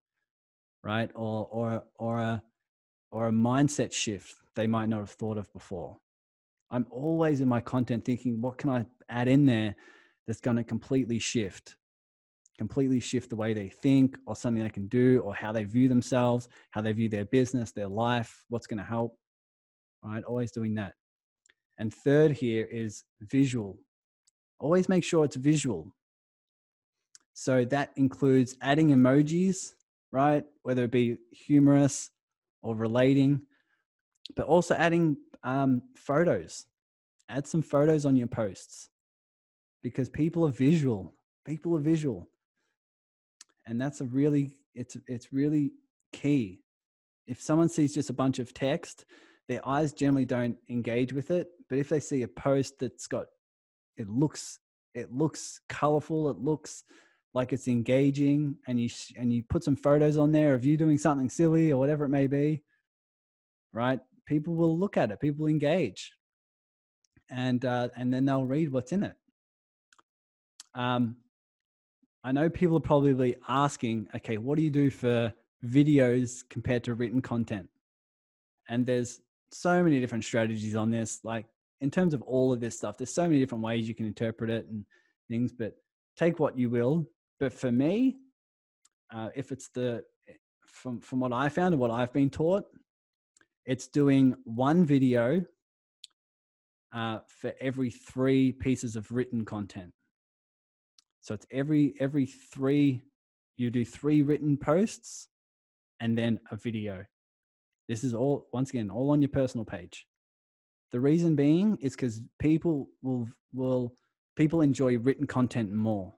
[0.84, 1.10] right?
[1.14, 2.42] Or or or a
[3.10, 5.96] or a mindset shift they might not have thought of before.
[6.70, 9.74] I'm always in my content thinking, what can I add in there
[10.26, 11.76] that's going to completely shift,
[12.58, 15.88] completely shift the way they think or something they can do or how they view
[15.88, 19.16] themselves, how they view their business, their life, what's going to help.
[20.04, 20.22] Right?
[20.24, 20.94] Always doing that.
[21.78, 23.78] And third here is visual.
[24.60, 25.94] Always make sure it's visual.
[27.32, 29.72] So that includes adding emojis,
[30.12, 30.44] right?
[30.62, 32.10] Whether it be humorous
[32.62, 33.42] or relating,
[34.36, 36.66] but also adding um, photos.
[37.28, 38.90] Add some photos on your posts
[39.82, 41.14] because people are visual.
[41.44, 42.28] People are visual,
[43.66, 45.72] and that's a really it's it's really
[46.12, 46.60] key.
[47.26, 49.04] If someone sees just a bunch of text,
[49.48, 51.48] their eyes generally don't engage with it.
[51.68, 53.26] But if they see a post that's got
[53.96, 54.58] it looks
[54.94, 56.84] it looks colorful, it looks
[57.32, 60.98] like it's engaging, and you and you put some photos on there of you doing
[60.98, 62.62] something silly or whatever it may be,
[63.72, 64.00] right?
[64.26, 66.12] people will look at it, people engage,
[67.30, 69.14] and uh, and then they'll read what's in it.
[70.74, 71.16] Um,
[72.22, 75.32] I know people are probably asking, okay, what do you do for
[75.64, 77.68] videos compared to written content?
[78.68, 79.20] And there's
[79.54, 81.20] so many different strategies on this.
[81.24, 81.46] Like
[81.80, 84.50] in terms of all of this stuff, there's so many different ways you can interpret
[84.50, 84.84] it and
[85.28, 85.52] things.
[85.52, 85.74] But
[86.16, 87.06] take what you will.
[87.40, 88.16] But for me,
[89.12, 90.04] uh, if it's the
[90.66, 92.64] from from what I found and what I've been taught,
[93.66, 95.44] it's doing one video
[96.92, 99.92] uh, for every three pieces of written content.
[101.20, 103.02] So it's every every three
[103.56, 105.28] you do three written posts
[106.00, 107.04] and then a video.
[107.88, 110.06] This is all once again all on your personal page.
[110.92, 113.94] The reason being is because people will will
[114.36, 116.14] people enjoy written content more.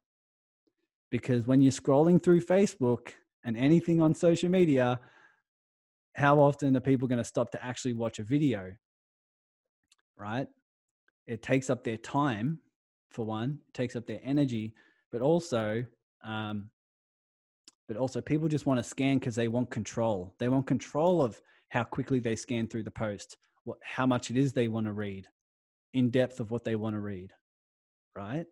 [1.11, 3.11] Because when you're scrolling through Facebook
[3.45, 5.01] and anything on social media,
[6.15, 8.73] how often are people going to stop to actually watch a video?
[10.17, 10.49] Right?
[11.27, 12.59] It takes up their time,
[13.11, 14.75] for one, it takes up their energy,
[15.13, 15.85] but also,
[16.25, 16.71] um,
[17.87, 20.35] but also people just want to scan because they want control.
[20.39, 24.37] They want control of how quickly they scan through the post, what, how much it
[24.37, 25.27] is they want to read,
[25.95, 27.33] in depth of what they want to read,
[28.15, 28.47] right?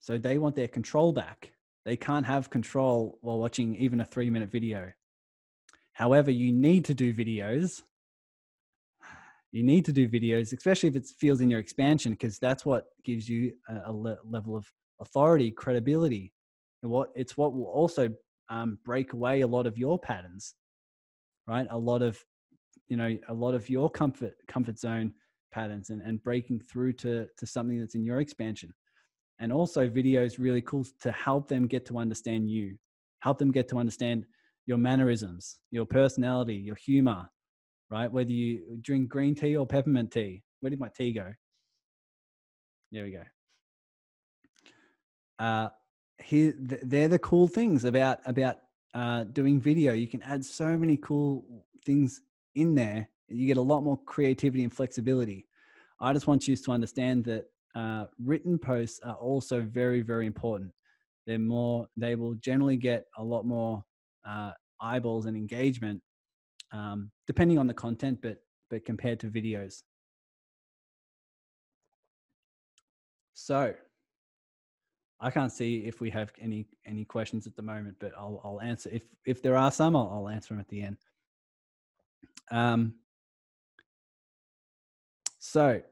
[0.00, 1.52] So they want their control back.
[1.84, 4.92] They can't have control while watching even a three minute video.
[5.92, 7.82] However, you need to do videos.
[9.52, 12.86] You need to do videos, especially if it feels in your expansion, because that's what
[13.04, 16.32] gives you a, a le- level of authority, credibility.
[16.82, 18.10] And what it's what will also
[18.48, 20.54] um, break away a lot of your patterns,
[21.50, 21.66] right?
[21.70, 22.16] A lot of,
[22.88, 25.12] you know, a lot of your comfort comfort zone
[25.52, 28.72] patterns and, and breaking through to to something that's in your expansion.
[29.40, 32.76] And also, video is really cool to help them get to understand you,
[33.20, 34.26] help them get to understand
[34.66, 37.28] your mannerisms, your personality, your humor,
[37.90, 38.12] right?
[38.12, 40.42] Whether you drink green tea or peppermint tea.
[40.60, 41.32] Where did my tea go?
[42.92, 43.22] There we go.
[45.38, 45.68] Uh,
[46.22, 48.56] here, they're the cool things about about
[48.94, 49.92] uh, doing video.
[49.92, 51.44] You can add so many cool
[51.84, 52.22] things
[52.54, 53.08] in there.
[53.28, 55.46] You get a lot more creativity and flexibility.
[56.00, 60.72] I just want you to understand that uh, written posts are also very, very important.
[61.26, 63.84] They're more, they will generally get a lot more
[64.26, 66.02] uh, eyeballs and engagement,
[66.72, 68.38] um, depending on the content, but
[68.70, 69.82] but compared to videos.
[73.34, 73.74] So,
[75.20, 78.60] I can't see if we have any any questions at the moment, but I'll I'll
[78.60, 80.96] answer if if there are some, I'll, I'll answer them at the end.
[82.50, 82.94] Um.
[85.38, 85.82] So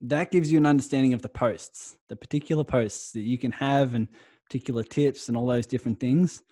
[0.00, 3.94] that gives you an understanding of the posts, the particular posts that you can have,
[3.94, 4.08] and
[4.44, 6.42] particular tips and all those different things.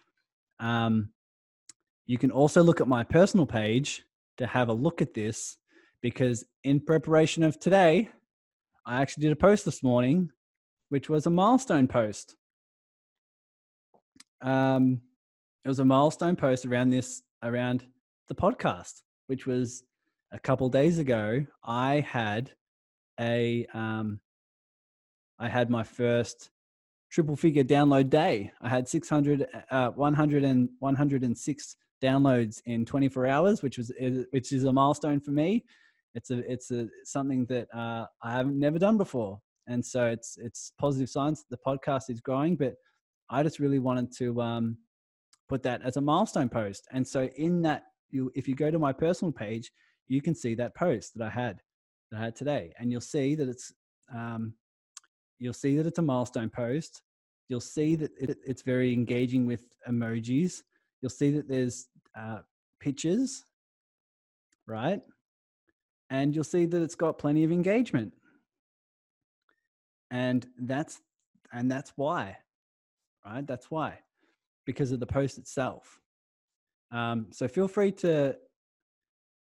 [0.59, 1.11] Um,
[2.07, 4.02] you can also look at my personal page
[4.38, 5.57] to have a look at this
[6.02, 8.11] because in preparation of today,
[8.85, 10.31] I actually did a post this morning,
[10.88, 12.37] which was a milestone post.
[14.42, 15.01] Um,
[15.64, 17.85] it was a milestone post around this, around
[18.29, 19.83] the podcast, which was
[20.33, 21.44] a couple days ago.
[21.64, 22.53] I had
[23.18, 24.20] a, um,
[25.38, 26.51] I had my first
[27.11, 28.53] triple figure download day.
[28.61, 33.92] I had 600, uh, 100 and 106 downloads in 24 hours, which was
[34.31, 35.64] which is a milestone for me.
[36.14, 40.38] It's a it's a something that uh, I haven't never done before, and so it's
[40.38, 41.44] it's positive signs.
[41.50, 42.74] The podcast is growing, but
[43.31, 44.79] I just really wanted to um,
[45.48, 46.87] put that as a milestone post.
[46.92, 49.70] And so in that, you if you go to my personal page,
[50.09, 51.61] you can see that post that I had
[52.11, 53.72] that I had today, and you'll see that it's
[54.14, 54.55] um,
[55.38, 57.02] you'll see that it's a milestone post.
[57.48, 60.62] You'll see that it, it's very engaging with emojis.
[61.00, 62.38] You'll see that there's uh,
[62.81, 63.44] pictures,
[64.66, 65.00] right?
[66.11, 68.12] And you'll see that it's got plenty of engagement.
[70.11, 71.01] And that's
[71.53, 72.37] and that's why,
[73.25, 73.47] right?
[73.47, 73.99] That's why,
[74.64, 76.01] because of the post itself.
[76.92, 78.37] Um, so feel free to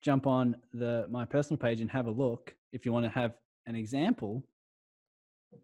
[0.03, 3.35] jump on the my personal page and have a look if you want to have
[3.67, 4.43] an example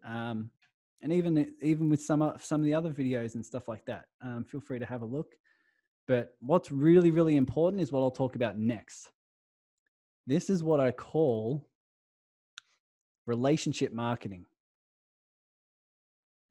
[0.05, 0.49] um,
[1.01, 4.05] and even even with some of some of the other videos and stuff like that.
[4.21, 5.35] Um, feel free to have a look.
[6.07, 9.09] But what's really really important is what I'll talk about next.
[10.27, 11.67] This is what I call
[13.25, 14.45] relationship marketing.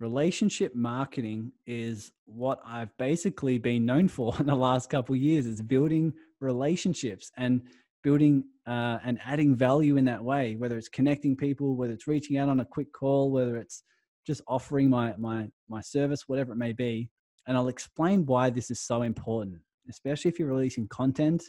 [0.00, 5.46] Relationship marketing is what I've basically been known for in the last couple of years
[5.46, 7.62] is building relationships and
[8.04, 12.38] building uh, and adding value in that way, whether it's connecting people, whether it's reaching
[12.38, 13.82] out on a quick call, whether it's
[14.26, 17.10] just offering my my my service, whatever it may be.
[17.46, 19.58] And I'll explain why this is so important,
[19.88, 21.42] especially if you're releasing content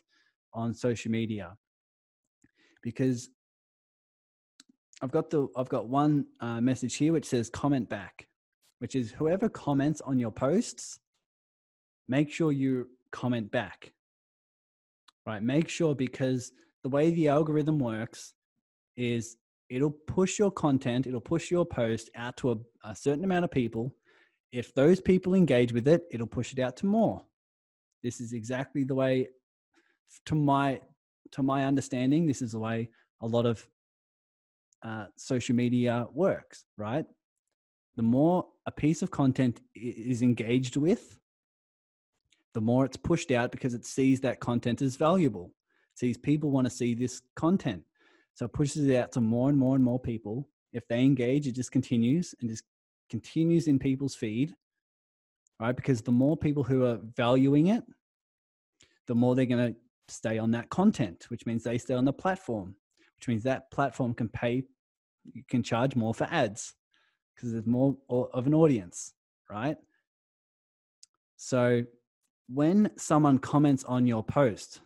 [0.53, 1.55] on social media,
[2.81, 3.29] because
[5.01, 8.28] I've got the I've got one uh, message here which says comment back,
[8.79, 10.99] which is whoever comments on your posts,
[12.07, 13.93] make sure you comment back.
[15.25, 16.51] Right, make sure because
[16.83, 18.33] the way the algorithm works
[18.97, 19.37] is
[19.69, 23.51] it'll push your content, it'll push your post out to a, a certain amount of
[23.51, 23.93] people.
[24.51, 27.23] If those people engage with it, it'll push it out to more.
[28.01, 29.27] This is exactly the way,
[30.25, 30.81] to my
[31.31, 32.89] to my understanding, this is the way
[33.21, 33.63] a lot of
[34.81, 37.05] uh, social media works, right?
[37.99, 41.19] The more a piece of content is engaged with,
[42.53, 45.51] the more it's pushed out because it sees that content as valuable.
[45.93, 47.83] It sees people want to see this content.
[48.35, 50.47] So it pushes it out to more and more and more people.
[50.71, 52.63] If they engage, it just continues and just
[53.09, 54.55] continues in people's feed,
[55.59, 55.75] right?
[55.75, 57.83] Because the more people who are valuing it,
[59.07, 62.13] the more they're going to stay on that content, which means they stay on the
[62.13, 62.77] platform,
[63.17, 64.63] which means that platform can pay,
[65.33, 66.75] you can charge more for ads
[67.39, 69.13] because there's more of an audience,
[69.49, 69.77] right?
[71.37, 71.85] So
[72.53, 74.81] when someone comments on your post,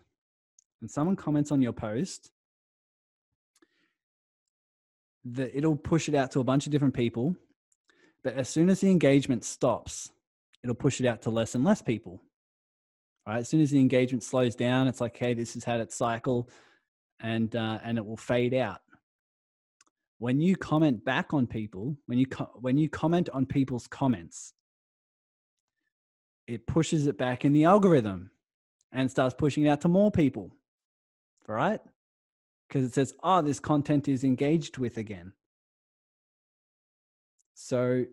[0.79, 2.29] when someone comments on your post,
[5.25, 7.35] the, it'll push it out to a bunch of different people.
[8.23, 10.11] But as soon as the engagement stops,
[10.63, 12.21] it'll push it out to less and less people.
[13.25, 13.39] Right?
[13.39, 16.49] As soon as the engagement slows down, it's like, hey, this has had its cycle,
[17.19, 18.81] and uh, and it will fade out.
[20.23, 24.53] When you comment back on people, when you co- when you comment on people's comments,
[26.47, 28.31] it pushes it back in the algorithm
[28.93, 30.55] and starts pushing it out to more people.
[31.45, 31.81] Right?
[32.65, 35.33] Because it says, oh, this content is engaged with again.
[37.53, 38.05] So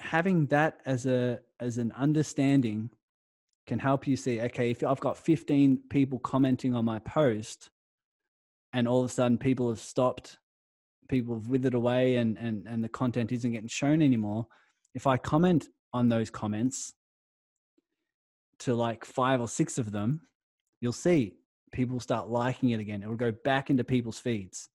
[0.00, 2.90] having that as a as an understanding
[3.66, 7.70] can help you see okay if i've got 15 people commenting on my post
[8.74, 10.38] and all of a sudden people have stopped
[11.12, 14.46] people have withered away and and and the content isn't getting shown anymore
[14.94, 16.94] if i comment on those comments
[18.58, 20.20] to like five or six of them
[20.80, 21.34] you'll see
[21.72, 24.68] people start liking it again it will go back into people's feeds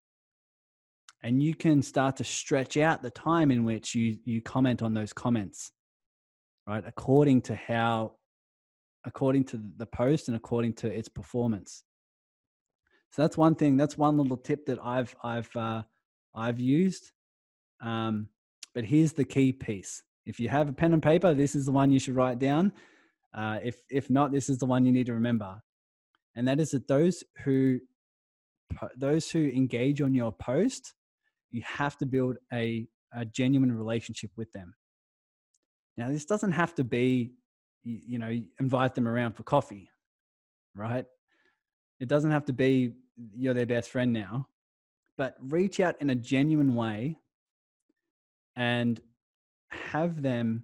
[1.24, 4.94] and you can start to stretch out the time in which you you comment on
[4.94, 5.72] those comments
[6.68, 8.14] right according to how
[9.08, 11.84] according to the post and according to its performance.
[13.12, 13.78] So that's one thing.
[13.78, 15.84] That's one little tip that I've I've uh,
[16.38, 17.12] I've used.
[17.82, 18.30] Um,
[18.74, 21.72] but here's the key piece: if you have a pen and paper, this is the
[21.72, 22.72] one you should write down.
[23.34, 25.62] Uh, if if not, this is the one you need to remember,
[26.36, 27.80] and that is that those who
[28.96, 30.94] those who engage on your post,
[31.52, 34.74] you have to build a, a genuine relationship with them.
[35.96, 37.32] Now, this doesn't have to be
[37.88, 39.90] you, you know invite them around for coffee
[40.76, 41.06] right
[42.00, 42.94] it doesn't have to be
[43.36, 44.48] you're their best friend now
[45.18, 47.18] but reach out in a genuine way
[48.56, 49.00] and
[49.70, 50.64] have them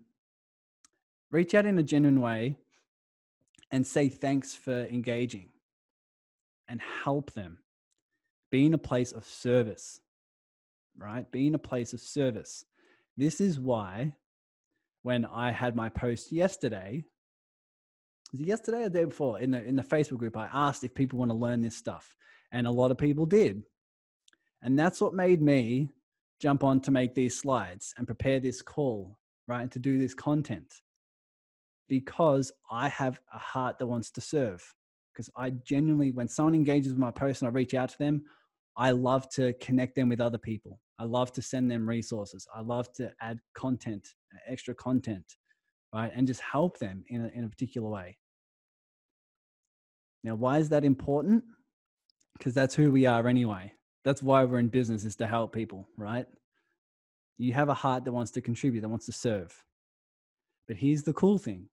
[1.31, 2.57] reach out in a genuine way
[3.71, 5.49] and say thanks for engaging
[6.67, 7.57] and help them.
[8.51, 9.99] Be in a place of service
[10.97, 11.29] right?
[11.31, 12.65] Be in a place of service.
[13.17, 14.13] This is why
[15.03, 17.03] when i had my post yesterday
[18.31, 19.39] yesterday or the day before?
[19.39, 20.37] In the in the Facebook group?
[20.37, 22.15] I asked if people want to learn this stuff,
[22.51, 23.63] and a lot of people did,
[24.63, 25.89] and that's what made me
[26.41, 30.13] jump on to make these slides and prepare this call, right, and to do this
[30.13, 30.81] content,
[31.87, 34.63] because I have a heart that wants to serve.
[35.13, 38.23] Because I genuinely, when someone engages with my post and I reach out to them,
[38.75, 40.79] I love to connect them with other people.
[40.97, 42.47] I love to send them resources.
[42.55, 45.25] I love to add content, uh, extra content,
[45.93, 46.11] right?
[46.15, 48.17] And just help them in a, in a particular way.
[50.23, 51.43] Now, why is that important?
[52.37, 53.73] Because that's who we are anyway.
[54.03, 56.25] That's why we're in business is to help people, right?
[57.37, 59.63] You have a heart that wants to contribute, that wants to serve.
[60.67, 61.69] But here's the cool thing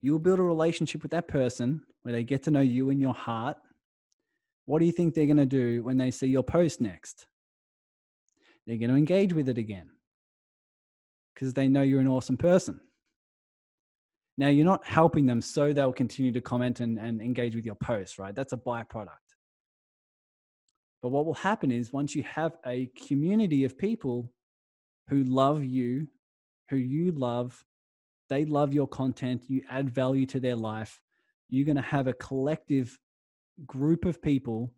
[0.00, 3.14] you'll build a relationship with that person where they get to know you and your
[3.14, 3.56] heart.
[4.66, 7.26] What do you think they're going to do when they see your post next?
[8.66, 9.88] They're going to engage with it again
[11.34, 12.80] because they know you're an awesome person.
[14.36, 17.74] Now, you're not helping them so they'll continue to comment and, and engage with your
[17.74, 18.34] posts, right?
[18.34, 19.27] That's a byproduct.
[21.02, 24.32] But what will happen is once you have a community of people
[25.08, 26.08] who love you,
[26.70, 27.64] who you love,
[28.28, 31.00] they love your content, you add value to their life,
[31.48, 32.98] you're going to have a collective
[33.66, 34.72] group of people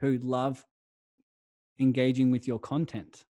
[0.00, 0.64] who love
[1.80, 3.24] engaging with your content.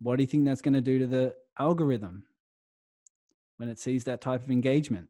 [0.00, 2.24] What do you think that's going to do to the algorithm?
[3.58, 5.08] when it sees that type of engagement.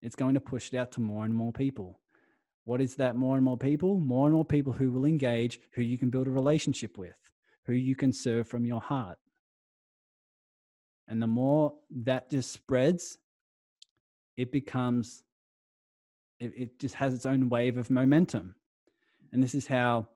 [0.00, 2.00] It's going to push it out to more and more people.
[2.66, 3.98] What is that more and more people?
[3.98, 7.16] More and more people who will engage, who you can build a relationship with,
[7.64, 9.16] who you can serve from your heart.
[11.08, 13.16] And the more that just spreads,
[14.36, 15.22] it becomes,
[16.38, 18.54] it, it just has its own wave of momentum.
[19.32, 20.08] And this is how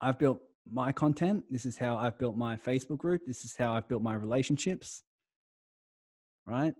[0.00, 1.42] I've built my content.
[1.50, 3.22] This is how I've built my Facebook group.
[3.26, 5.02] This is how I've built my relationships
[6.50, 6.74] right?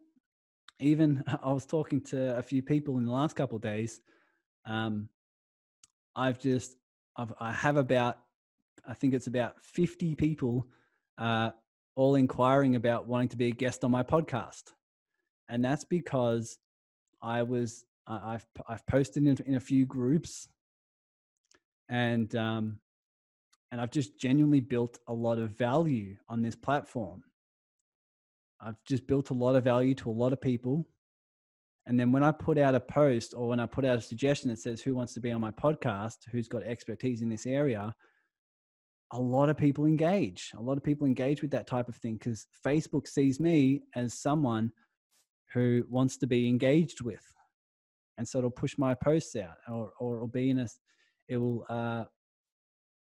[0.81, 4.01] Even I was talking to a few people in the last couple days.
[4.67, 5.09] Um,
[6.15, 6.77] I've just
[7.17, 8.19] I've, I have about
[8.87, 10.67] I think it's about 50 people
[11.19, 11.51] uh,
[11.95, 14.73] all inquiring about wanting to be a guest on my podcast.
[15.49, 16.59] And that's because
[17.23, 20.49] I was, I've, I've posted in, in a few groups
[21.89, 22.79] and, um,
[23.73, 27.23] and I've just genuinely built a lot of value on this platform.
[28.61, 30.87] I've just built a lot of value to a lot of people.
[31.87, 34.51] And then when I put out a post or when I put out a suggestion
[34.51, 37.95] that says who wants to be on my podcast, who's got expertise in this area,
[39.13, 40.53] a lot of people engage.
[40.57, 44.15] A lot of people engage with that type of thing because Facebook sees me as
[44.15, 44.71] someone
[45.53, 47.25] who wants to be engaged with.
[48.19, 50.69] And so it'll push my posts out or, or it'll be in a,
[51.29, 52.05] it will, uh,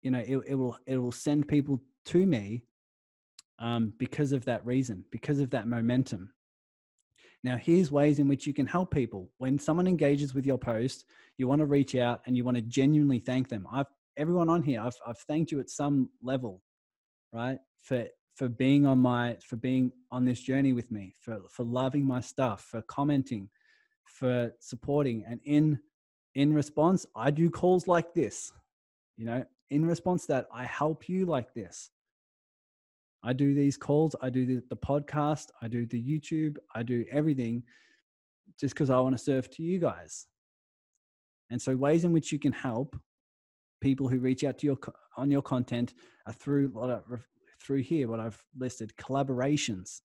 [0.02, 2.62] you know, it, it will, it will send people to me
[3.58, 6.30] um, because of that reason, because of that momentum.
[7.46, 9.30] Now, here's ways in which you can help people.
[9.38, 11.04] When someone engages with your post,
[11.38, 13.68] you want to reach out and you want to genuinely thank them.
[13.72, 13.86] I've
[14.16, 16.60] everyone on here, I've I've thanked you at some level,
[17.32, 17.60] right?
[17.82, 22.04] For for being on my for being on this journey with me, for for loving
[22.04, 23.48] my stuff, for commenting,
[24.06, 25.24] for supporting.
[25.24, 25.78] And in
[26.34, 28.52] in response, I do calls like this.
[29.16, 31.92] You know, in response to that, I help you like this.
[33.22, 37.04] I do these calls, I do the, the podcast, I do the YouTube, I do
[37.10, 37.62] everything
[38.58, 40.26] just because I want to serve to you guys.
[41.50, 42.96] And so, ways in which you can help
[43.80, 44.78] people who reach out to your
[45.16, 45.94] on your content
[46.26, 46.72] are through
[47.62, 50.00] through here what I've listed: collaborations,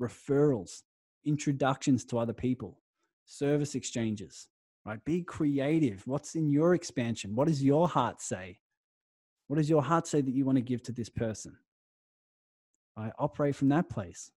[0.00, 0.82] referrals,
[1.24, 2.80] introductions to other people,
[3.24, 4.48] service exchanges.
[4.84, 5.02] Right?
[5.04, 6.02] Be creative.
[6.06, 7.36] What's in your expansion?
[7.36, 8.58] What does your heart say?
[9.46, 11.56] What does your heart say that you want to give to this person?
[12.96, 14.30] I operate from that place.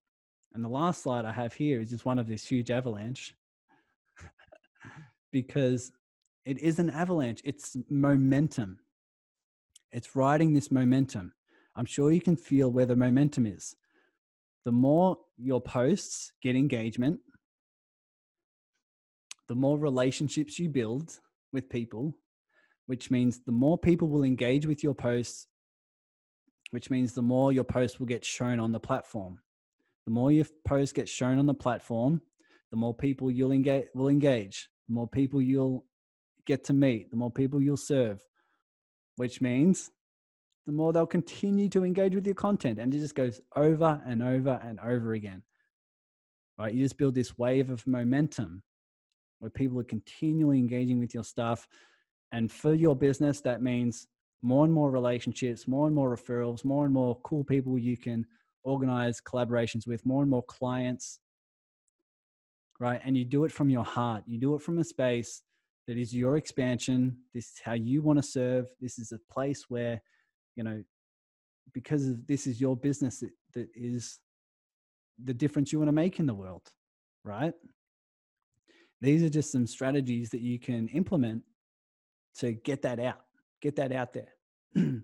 [0.54, 3.36] And the last slide I have here is just one of this huge avalanche
[5.32, 5.92] because
[6.46, 8.80] it is an avalanche, it's momentum.
[9.92, 11.34] It's riding this momentum.
[11.76, 13.76] I'm sure you can feel where the momentum is.
[14.64, 17.20] The more your posts get engagement,
[19.48, 21.20] the more relationships you build
[21.52, 22.16] with people,
[22.88, 25.48] which means the more people will engage with your posts
[26.72, 29.40] which means the more your post will get shown on the platform.
[30.06, 32.22] The more your post gets shown on the platform,
[32.72, 35.86] the more people you'll engage will engage, the more people you'll
[36.46, 38.24] get to meet, the more people you'll serve,
[39.16, 39.92] which means
[40.66, 42.80] the more they'll continue to engage with your content.
[42.80, 45.44] And it just goes over and over and over again.
[46.58, 46.74] Right?
[46.74, 48.64] You just build this wave of momentum
[49.40, 51.68] where people are continually engaging with your stuff.
[52.32, 54.08] And for your business, that means
[54.46, 58.24] more and more relationships, more and more referrals, more and more cool people you can
[58.64, 61.20] organize collaborations with, more and more clients,
[62.80, 63.02] right?
[63.04, 64.24] And you do it from your heart.
[64.28, 65.42] You do it from a space
[65.88, 67.18] that is your expansion.
[67.34, 68.68] This is how you want to serve.
[68.80, 70.00] This is a place where,
[70.56, 70.84] you know,
[71.74, 74.20] because of this is your business that, that is
[75.24, 76.70] the difference you want to make in the world,
[77.24, 77.54] right?
[79.02, 81.42] These are just some strategies that you can implement
[82.38, 83.22] to get that out,
[83.60, 84.35] get that out there.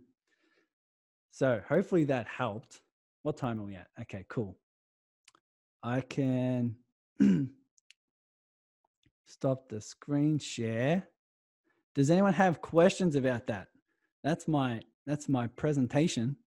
[1.32, 2.82] so hopefully that helped.
[3.24, 3.88] What time are we at?
[4.02, 4.58] Okay, cool.
[5.84, 6.76] I can
[9.26, 11.08] stop the screen share.
[11.96, 13.68] Does anyone have questions about that?
[14.24, 16.38] That's my that's my presentation.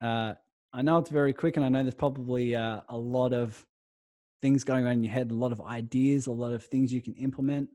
[0.00, 0.34] Uh,
[0.72, 3.66] I know it's very quick, and I know there's probably uh, a lot of
[4.40, 7.02] things going on in your head, a lot of ideas, a lot of things you
[7.02, 7.68] can implement.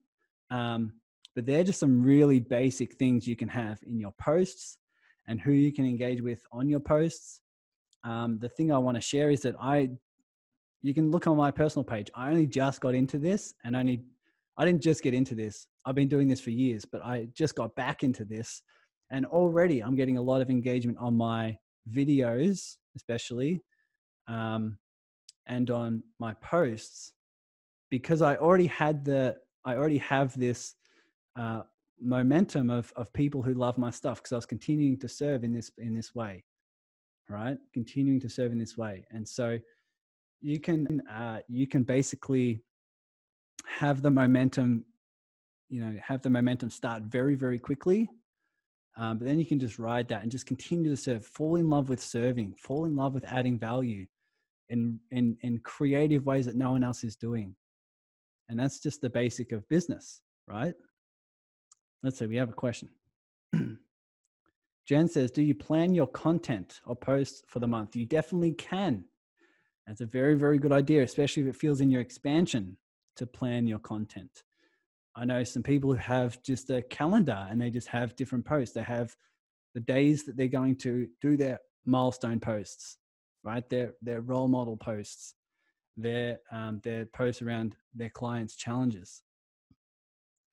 [0.50, 0.94] Um,
[1.36, 4.78] but they're just some really basic things you can have in your posts
[5.28, 7.42] and who you can engage with on your posts.
[8.04, 9.90] Um, the thing I want to share is that I,
[10.82, 12.10] you can look on my personal page.
[12.16, 14.04] I only just got into this and only,
[14.58, 15.68] I didn't just get into this.
[15.84, 18.62] I've been doing this for years, but I just got back into this.
[19.12, 21.58] And already I'm getting a lot of engagement on my
[21.92, 23.62] videos, especially,
[24.28, 24.78] um,
[25.48, 27.12] and on my posts
[27.92, 30.76] because I already had the, I already have this
[31.36, 31.62] uh,
[32.02, 35.54] momentum of of people who love my stuff because I was continuing to serve in
[35.54, 36.44] this in this way,
[37.30, 37.58] right?
[37.74, 39.58] Continuing to serve in this way, and so
[40.42, 42.62] you can uh, you can basically
[43.68, 44.86] have the momentum,
[45.70, 48.10] you know, have the momentum start very very quickly.
[48.98, 51.26] Um, but then you can just ride that and just continue to serve.
[51.26, 52.56] Fall in love with serving.
[52.58, 54.06] Fall in love with adding value
[54.70, 57.56] in in in creative ways that no one else is doing.
[58.50, 60.76] And that's just the basic of business, right?
[62.06, 62.90] Let's say we have a question.
[64.86, 67.96] Jen says, Do you plan your content or posts for the month?
[67.96, 69.06] You definitely can.
[69.88, 72.78] That's a very, very good idea, especially if it feels in your expansion
[73.16, 74.44] to plan your content.
[75.16, 78.76] I know some people who have just a calendar and they just have different posts.
[78.76, 79.16] They have
[79.74, 82.98] the days that they're going to do their milestone posts,
[83.44, 83.68] right?
[83.68, 85.34] Their their role model posts,
[85.98, 89.24] their um, their posts around their clients' challenges,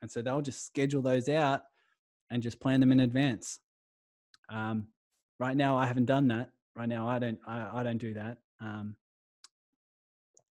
[0.02, 1.62] and so they'll just schedule those out
[2.30, 3.60] and just plan them in advance.
[4.50, 4.88] Um,
[5.38, 6.50] right now, I haven't done that.
[6.74, 8.38] Right now, I don't I, I don't do that.
[8.60, 8.96] Um,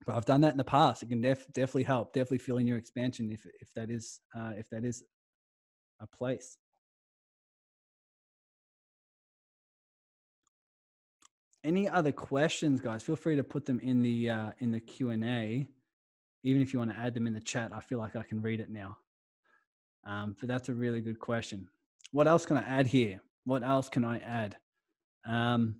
[0.06, 1.02] but I've done that in the past.
[1.02, 2.12] It can def- definitely help.
[2.12, 5.02] Definitely feel in your expansion if if that is uh, if that is
[6.00, 6.56] a place.
[11.62, 13.02] Any other questions, guys?
[13.02, 15.66] Feel free to put them in the uh, in the Q and A.
[16.42, 18.40] Even if you want to add them in the chat, I feel like I can
[18.40, 18.96] read it now.
[20.04, 21.68] Um, but that's a really good question.
[22.12, 23.20] What else can I add here?
[23.44, 24.56] What else can I add?
[25.26, 25.76] Um,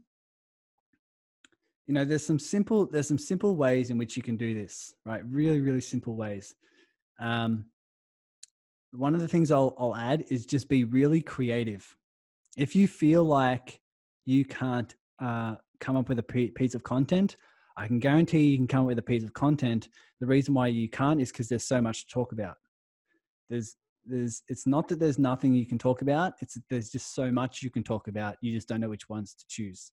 [1.91, 4.95] you know there's some simple there's some simple ways in which you can do this
[5.05, 6.55] right really really simple ways
[7.19, 7.65] um,
[8.93, 11.97] one of the things I'll, I'll add is just be really creative
[12.57, 13.81] if you feel like
[14.25, 17.37] you can't uh, come up with a piece of content
[17.77, 19.89] i can guarantee you can come up with a piece of content
[20.21, 22.55] the reason why you can't is because there's so much to talk about
[23.49, 23.75] there's
[24.07, 27.63] there's it's not that there's nothing you can talk about it's there's just so much
[27.63, 29.93] you can talk about you just don't know which ones to choose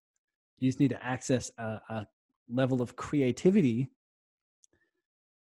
[0.60, 2.08] you just need to access a, a
[2.49, 3.89] level of creativity,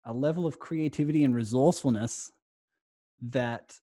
[0.04, 2.30] a level of creativity and resourcefulness
[3.30, 3.74] that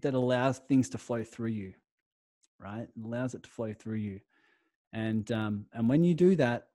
[0.00, 1.74] that allows things to flow through you,
[2.58, 2.88] right?
[2.96, 4.20] It allows it to flow through you,
[4.92, 6.68] and um, and when you do that,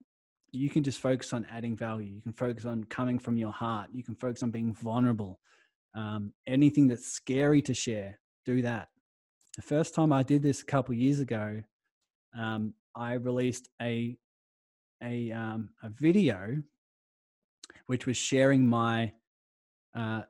[0.51, 2.13] you can just focus on adding value.
[2.13, 3.89] You can focus on coming from your heart.
[3.93, 5.39] You can focus on being vulnerable.
[5.97, 8.89] Um, anything that's scary to share, do that.
[9.55, 11.63] The first time I did this a couple years ago,
[12.37, 14.15] um, I released a
[15.01, 16.61] a um, a video
[17.87, 19.11] which was sharing my
[19.95, 20.21] uh,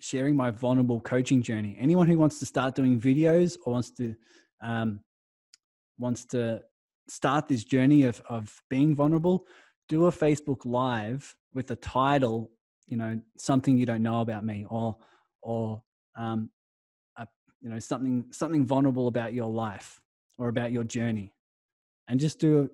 [0.00, 1.76] sharing my vulnerable coaching journey.
[1.78, 4.14] Anyone who wants to start doing videos or wants to
[4.62, 5.00] um,
[5.98, 6.62] wants to
[7.08, 9.46] start this journey of of being vulnerable,
[9.86, 12.50] do a Facebook Live with the title,
[12.88, 14.96] you know, something you don't know about me, or
[15.42, 15.82] or
[16.16, 16.50] um,
[17.16, 17.26] a,
[17.60, 20.00] you know something something vulnerable about your life
[20.38, 21.32] or about your journey.
[22.08, 22.70] And just do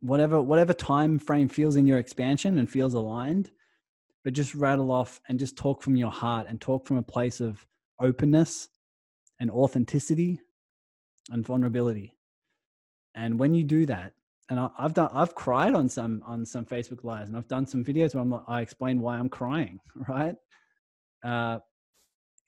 [0.00, 3.50] whatever whatever time frame feels in your expansion and feels aligned
[4.26, 7.40] but just rattle off and just talk from your heart and talk from a place
[7.40, 7.64] of
[8.00, 8.68] openness
[9.38, 10.40] and authenticity
[11.30, 12.12] and vulnerability.
[13.14, 14.14] And when you do that
[14.48, 17.66] and I, have done i've cried on some on some facebook lives and i've done
[17.66, 20.36] some videos where I'm, like, i explain why i'm crying right
[21.24, 21.58] uh,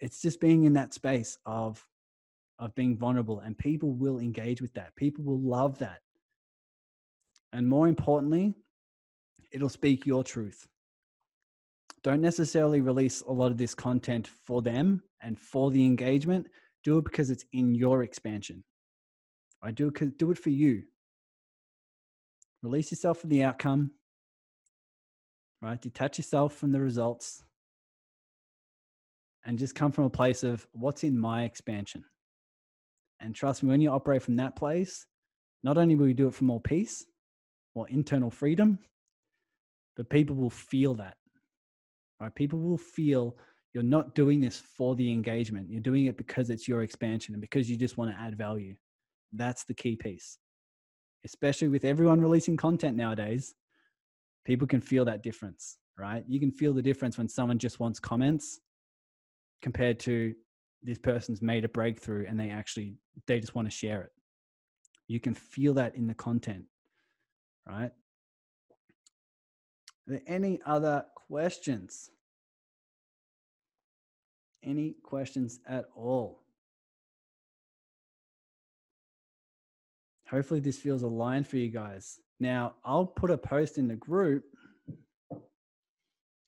[0.01, 1.84] it's just being in that space of
[2.61, 6.01] of being vulnerable and people will engage with that people will love that
[7.53, 8.55] and more importantly,
[9.53, 10.66] it'll speak your truth.
[12.03, 16.46] Don't necessarily release a lot of this content for them and for the engagement.
[16.84, 18.62] Do it because it's in your expansion.
[19.62, 20.84] I do do it for you.
[22.62, 23.92] Release yourself from the outcome,
[25.62, 25.80] right?
[25.80, 27.44] Detach yourself from the results
[29.44, 32.04] and just come from a place of what's in my expansion.
[33.20, 35.06] And trust me, when you operate from that place,
[35.62, 37.04] not only will you do it for more peace,
[37.78, 38.78] or internal freedom,
[39.96, 41.16] but people will feel that.
[42.20, 42.34] Right?
[42.34, 43.36] People will feel
[43.72, 45.70] you're not doing this for the engagement.
[45.70, 48.74] You're doing it because it's your expansion and because you just want to add value.
[49.32, 50.38] That's the key piece.
[51.28, 53.54] Especially with everyone releasing content nowadays,
[54.44, 56.24] people can feel that difference, right?
[56.26, 58.60] You can feel the difference when someone just wants comments
[59.62, 60.34] compared to
[60.82, 64.12] this person's made a breakthrough and they actually they just want to share it.
[65.06, 66.64] You can feel that in the content
[67.68, 67.92] right?
[70.06, 72.10] Are there any other questions?
[74.64, 76.42] Any questions at all?
[80.30, 82.18] Hopefully this feels aligned for you guys.
[82.40, 84.44] Now, I'll put a post in the group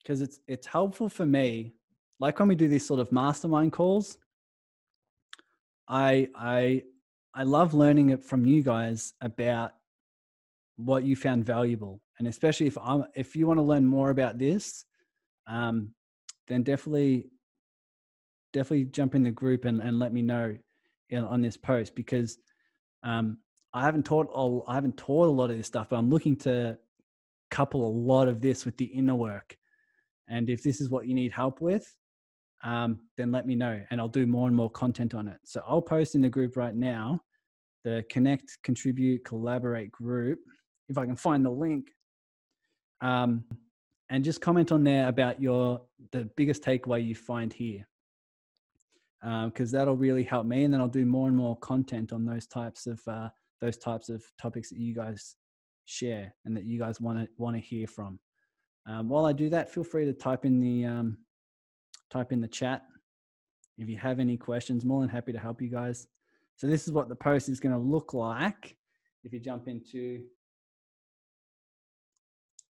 [0.03, 1.75] because it's it's helpful for me.
[2.19, 4.19] Like when we do these sort of mastermind calls,
[5.89, 6.83] I I
[7.35, 9.73] I love learning it from you guys about
[10.77, 14.39] what you found valuable and especially if i'm if you want to learn more about
[14.39, 14.85] this
[15.47, 15.91] um,
[16.49, 17.27] then definitely
[18.53, 20.57] definitely jump in the group and, and let me know
[21.13, 22.39] on this post because
[23.03, 23.39] um,
[23.73, 26.77] i haven't taught i haven't taught a lot of this stuff but i'm looking to
[27.51, 29.57] couple a lot of this with the inner work
[30.29, 31.97] and if this is what you need help with
[32.63, 35.63] um, then let me know and i'll do more and more content on it so
[35.67, 37.21] i'll post in the group right now
[37.85, 40.39] the connect contribute collaborate group
[40.91, 41.93] if I can find the link.
[43.01, 43.45] Um,
[44.11, 47.87] and just comment on there about your the biggest takeaway you find here.
[49.23, 52.27] because um, that'll really help me, and then I'll do more and more content on
[52.27, 53.29] those types of uh,
[53.61, 55.37] those types of topics that you guys
[55.85, 58.19] share and that you guys want to want to hear from.
[58.87, 61.19] Um, while I do that, feel free to type in the um,
[62.11, 62.83] type in the chat
[63.79, 64.85] if you have any questions.
[64.85, 66.07] More than happy to help you guys.
[66.57, 68.77] So this is what the post is going to look like
[69.25, 70.23] if you jump into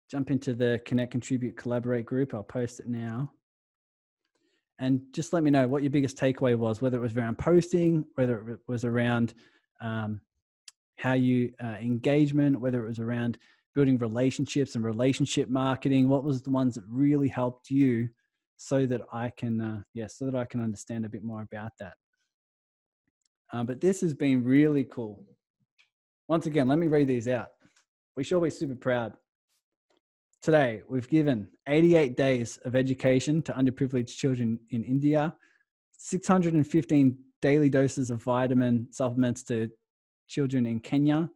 [0.10, 3.32] jump into the connect contribute collaborate group i'll post it now
[4.80, 8.04] and just let me know what your biggest takeaway was whether it was around posting
[8.16, 9.34] whether it was around
[9.82, 10.20] um,
[11.00, 13.38] how you uh, engagement whether it was around
[13.74, 18.10] building relationships and relationship marketing what was the ones that really helped you
[18.58, 21.72] so that i can uh, yeah so that i can understand a bit more about
[21.80, 21.94] that?
[23.52, 25.24] Uh, but this has been really cool.
[26.28, 27.48] Once again let me read these out.
[28.16, 29.14] We should be super proud.
[30.42, 35.36] Today, we've given 88 days of education to underprivileged children in India,
[35.98, 39.70] 615 daily doses of vitamin supplements to
[40.30, 41.30] children in Kenya,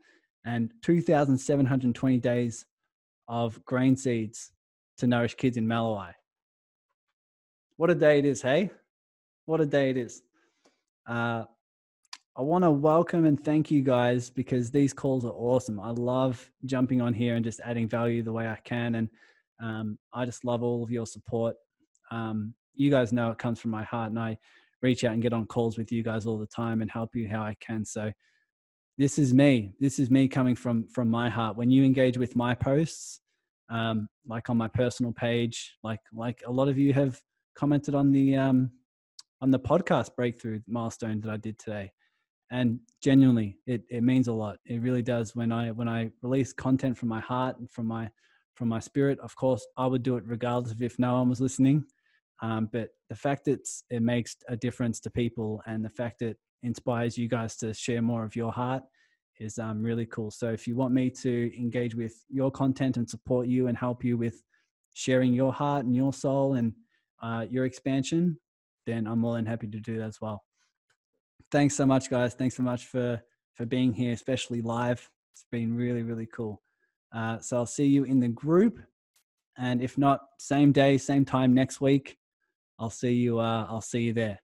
[0.46, 2.66] and 2,720 days
[3.28, 4.52] of grain seeds
[4.98, 6.12] to nourish kids in Malawi.
[7.78, 8.70] What a day it is, hey?
[9.46, 10.22] What a day it is.
[11.08, 11.44] Uh,
[12.36, 15.80] I want to welcome and thank you guys because these calls are awesome.
[15.80, 18.96] I love jumping on here and just adding value the way I can.
[18.96, 19.10] And
[19.62, 21.56] um, I just love all of your support.
[22.12, 24.38] Um, you guys know it comes from my heart, and I
[24.82, 27.28] reach out and get on calls with you guys all the time and help you
[27.28, 27.86] how I can.
[27.86, 28.12] So
[28.98, 29.74] this is me.
[29.80, 31.58] This is me coming from from my heart.
[31.58, 33.20] When you engage with my posts,
[33.70, 37.20] um, like on my personal page, like like a lot of you have
[37.56, 38.72] commented on the um,
[39.42, 41.92] on the podcast breakthrough milestone that I did today
[42.54, 46.54] and genuinely it, it means a lot it really does when i when i release
[46.54, 48.10] content from my heart and from my
[48.54, 51.42] from my spirit of course i would do it regardless of if no one was
[51.42, 51.84] listening
[52.42, 56.36] um, but the fact that it makes a difference to people and the fact that
[56.64, 58.84] inspires you guys to share more of your heart
[59.40, 63.10] is um, really cool so if you want me to engage with your content and
[63.10, 64.44] support you and help you with
[64.94, 66.74] sharing your heart and your soul and
[67.22, 68.38] uh, your expansion
[68.86, 70.44] then i'm more than happy to do that as well
[71.54, 72.34] thanks so much, guys.
[72.34, 73.22] Thanks so much for
[73.54, 75.08] for being here, especially live.
[75.34, 76.62] It's been really, really cool.
[77.16, 78.80] Uh, so I'll see you in the group,
[79.58, 82.18] and if not, same day, same time next week.
[82.80, 83.40] I'll see you.
[83.40, 84.40] Uh, I'll see you there.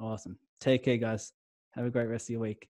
[0.00, 0.38] Awesome.
[0.60, 1.32] Take care, guys.
[1.72, 2.68] Have a great rest of your week.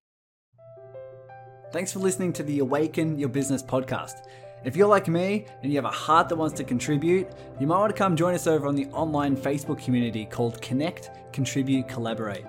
[1.73, 4.27] Thanks for listening to the Awaken Your Business podcast.
[4.65, 7.29] If you're like me and you have a heart that wants to contribute,
[7.59, 11.11] you might want to come join us over on the online Facebook community called Connect,
[11.33, 12.45] Contribute, Collaborate.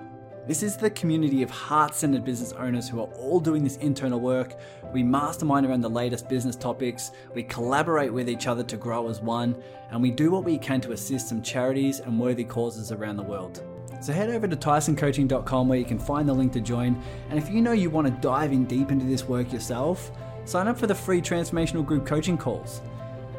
[0.46, 4.20] This is the community of heart centered business owners who are all doing this internal
[4.20, 4.54] work.
[4.92, 9.20] We mastermind around the latest business topics, we collaborate with each other to grow as
[9.20, 9.56] one,
[9.90, 13.24] and we do what we can to assist some charities and worthy causes around the
[13.24, 13.64] world.
[14.04, 17.02] So head over to tysoncoaching.com where you can find the link to join.
[17.30, 20.12] And if you know you want to dive in deep into this work yourself,
[20.44, 22.82] sign up for the free transformational group coaching calls.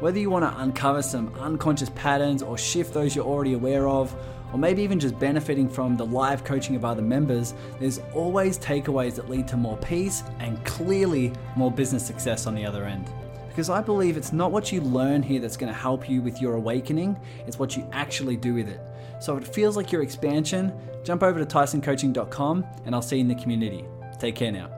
[0.00, 4.12] Whether you want to uncover some unconscious patterns or shift those you're already aware of,
[4.52, 9.14] or maybe even just benefiting from the live coaching of other members, there's always takeaways
[9.14, 13.08] that lead to more peace and clearly more business success on the other end.
[13.46, 16.42] Because I believe it's not what you learn here that's going to help you with
[16.42, 18.80] your awakening, it's what you actually do with it.
[19.26, 20.72] So if it feels like your expansion,
[21.02, 23.84] jump over to tysoncoaching.com and I'll see you in the community.
[24.20, 24.75] Take care now.